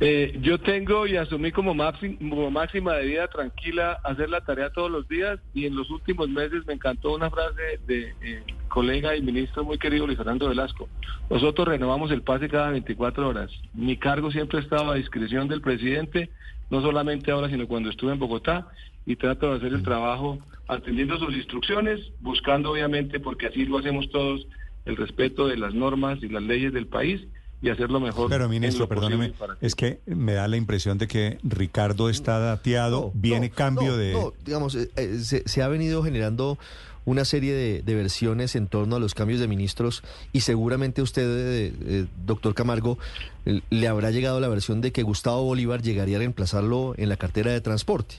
Eh, 0.00 0.38
yo 0.42 0.58
tengo 0.58 1.08
y 1.08 1.16
asumí 1.16 1.50
como, 1.50 1.74
máxima 1.74 2.94
de 2.94 3.04
vida 3.04 3.26
tranquila 3.26 3.98
hacer 4.04 4.30
la 4.30 4.42
tarea 4.42 4.70
todos 4.70 4.88
los 4.88 5.08
días 5.08 5.40
y 5.54 5.66
en 5.66 5.74
los 5.74 5.90
últimos 5.90 6.28
meses 6.28 6.64
me 6.66 6.74
encantó 6.74 7.14
una 7.14 7.30
frase 7.30 7.80
de 7.88 8.14
eh, 8.22 8.42
colega 8.68 9.16
y 9.16 9.22
ministro 9.22 9.64
muy 9.64 9.76
querido 9.76 10.06
Luis 10.06 10.18
Fernando 10.18 10.48
Velasco. 10.48 10.88
Nosotros 11.28 11.66
renovamos 11.66 12.12
el 12.12 12.22
pase 12.22 12.48
cada 12.48 12.70
24 12.70 13.28
horas. 13.28 13.50
Mi 13.74 13.96
cargo 13.96 14.30
siempre 14.30 14.58
ha 14.58 14.62
estado 14.62 14.92
a 14.92 14.94
discreción 14.94 15.48
del 15.48 15.62
presidente, 15.62 16.30
no 16.70 16.80
solamente 16.80 17.32
ahora, 17.32 17.48
sino 17.48 17.66
cuando 17.66 17.90
estuve 17.90 18.12
en 18.12 18.20
Bogotá 18.20 18.68
y 19.04 19.16
trato 19.16 19.50
de 19.50 19.56
hacer 19.56 19.72
el 19.72 19.82
trabajo 19.82 20.38
atendiendo 20.68 21.18
sus 21.18 21.34
instrucciones, 21.34 21.98
buscando 22.20 22.70
obviamente, 22.70 23.18
porque 23.18 23.46
así 23.46 23.64
lo 23.64 23.78
hacemos 23.78 24.08
todos, 24.10 24.46
el 24.84 24.96
respeto 24.96 25.48
de 25.48 25.56
las 25.56 25.74
normas 25.74 26.22
y 26.22 26.28
las 26.28 26.42
leyes 26.42 26.72
del 26.72 26.86
país 26.86 27.26
y 27.60 27.70
hacerlo 27.70 28.00
mejor. 28.00 28.30
Pero 28.30 28.48
ministro, 28.48 28.88
perdóneme, 28.88 29.32
es 29.60 29.74
que 29.74 30.00
me 30.06 30.34
da 30.34 30.46
la 30.48 30.56
impresión 30.56 30.98
de 30.98 31.08
que 31.08 31.38
Ricardo 31.42 32.08
está 32.08 32.38
dateado, 32.38 33.10
viene 33.14 33.50
cambio 33.50 33.96
de... 33.96 34.12
No, 34.12 34.32
digamos, 34.44 34.74
eh, 34.74 34.90
eh, 34.96 35.18
se, 35.18 35.62
ha 35.62 35.68
venido 35.68 36.02
generando 36.02 36.58
una 37.04 37.24
serie 37.24 37.82
de, 37.82 37.94
versiones 37.94 38.54
en 38.54 38.68
torno 38.68 38.96
a 38.96 39.00
los 39.00 39.14
cambios 39.14 39.40
de 39.40 39.48
ministros 39.48 40.04
y 40.32 40.40
seguramente 40.40 41.02
usted, 41.02 41.24
eh, 41.26 42.06
doctor 42.24 42.54
Camargo, 42.54 42.98
le 43.44 43.88
habrá 43.88 44.10
llegado 44.10 44.40
la 44.40 44.48
versión 44.48 44.80
de 44.80 44.92
que 44.92 45.02
Gustavo 45.02 45.42
Bolívar 45.42 45.82
llegaría 45.82 46.16
a 46.16 46.20
reemplazarlo 46.20 46.94
en 46.96 47.08
la 47.08 47.16
cartera 47.16 47.50
de 47.50 47.60
transporte. 47.60 48.16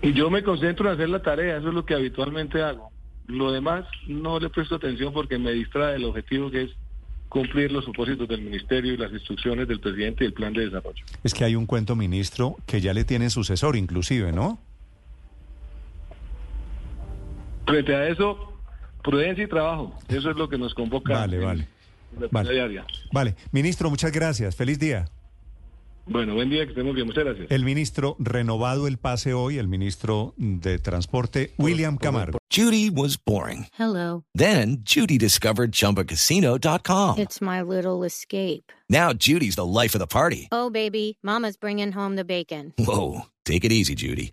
Y 0.00 0.14
yo 0.14 0.30
me 0.30 0.42
concentro 0.42 0.88
en 0.88 0.94
hacer 0.94 1.08
la 1.10 1.22
tarea, 1.22 1.58
eso 1.58 1.68
es 1.68 1.74
lo 1.74 1.84
que 1.84 1.94
habitualmente 1.94 2.62
hago. 2.62 2.90
Lo 3.26 3.52
demás 3.52 3.84
no 4.08 4.40
le 4.40 4.48
presto 4.48 4.74
atención 4.74 5.12
porque 5.12 5.38
me 5.38 5.52
distrae 5.52 5.96
el 5.96 6.04
objetivo 6.04 6.50
que 6.50 6.62
es 6.62 6.70
cumplir 7.32 7.72
los 7.72 7.84
propósitos 7.84 8.28
del 8.28 8.42
ministerio 8.42 8.92
y 8.92 8.98
las 8.98 9.10
instrucciones 9.10 9.66
del 9.66 9.80
presidente 9.80 10.24
y 10.24 10.26
el 10.26 10.34
plan 10.34 10.52
de 10.52 10.66
desarrollo. 10.66 11.02
Es 11.24 11.32
que 11.32 11.44
hay 11.44 11.56
un 11.56 11.64
cuento, 11.64 11.96
ministro, 11.96 12.56
que 12.66 12.82
ya 12.82 12.92
le 12.92 13.04
tiene 13.04 13.30
sucesor 13.30 13.74
inclusive, 13.74 14.32
¿no? 14.32 14.58
Frente 17.66 17.94
a 17.94 18.06
eso, 18.08 18.52
prudencia 19.02 19.44
y 19.44 19.46
trabajo. 19.46 19.98
Eso 20.08 20.30
es 20.30 20.36
lo 20.36 20.46
que 20.50 20.58
nos 20.58 20.74
convoca. 20.74 21.14
Vale, 21.14 21.38
vale. 21.38 21.68
vale. 22.30 22.84
vale. 23.10 23.34
Ministro, 23.50 23.88
muchas 23.88 24.12
gracias. 24.12 24.54
Feliz 24.54 24.78
día. 24.78 25.06
Bueno, 26.06 26.34
buen 26.34 26.50
día, 26.50 26.64
que 26.64 26.70
estemos 26.70 26.94
bien. 26.94 27.06
Muchas 27.06 27.24
gracias. 27.24 27.50
El 27.50 27.64
ministro, 27.64 28.16
renovado 28.18 28.86
el 28.86 28.98
pase 28.98 29.34
hoy, 29.34 29.58
el 29.58 29.68
ministro 29.68 30.34
de 30.36 30.78
Transporte, 30.78 31.52
William 31.58 31.96
Camargo. 31.96 32.38
Judy 32.50 32.90
was 32.90 33.16
boring. 33.16 33.66
Hello. 33.78 34.24
Then, 34.34 34.82
Judy 34.84 35.16
discovered 35.16 35.72
chumbacasino.com. 35.72 37.18
It's 37.18 37.40
my 37.40 37.62
little 37.62 38.04
escape. 38.04 38.72
Now, 38.88 39.12
Judy's 39.12 39.54
the 39.56 39.64
life 39.64 39.94
of 39.94 40.00
the 40.00 40.06
party. 40.06 40.48
Oh, 40.52 40.68
baby, 40.70 41.18
mama's 41.22 41.56
bringing 41.56 41.92
home 41.92 42.16
the 42.16 42.24
bacon. 42.24 42.74
Whoa, 42.78 43.22
take 43.44 43.64
it 43.64 43.72
easy, 43.72 43.94
Judy. 43.94 44.32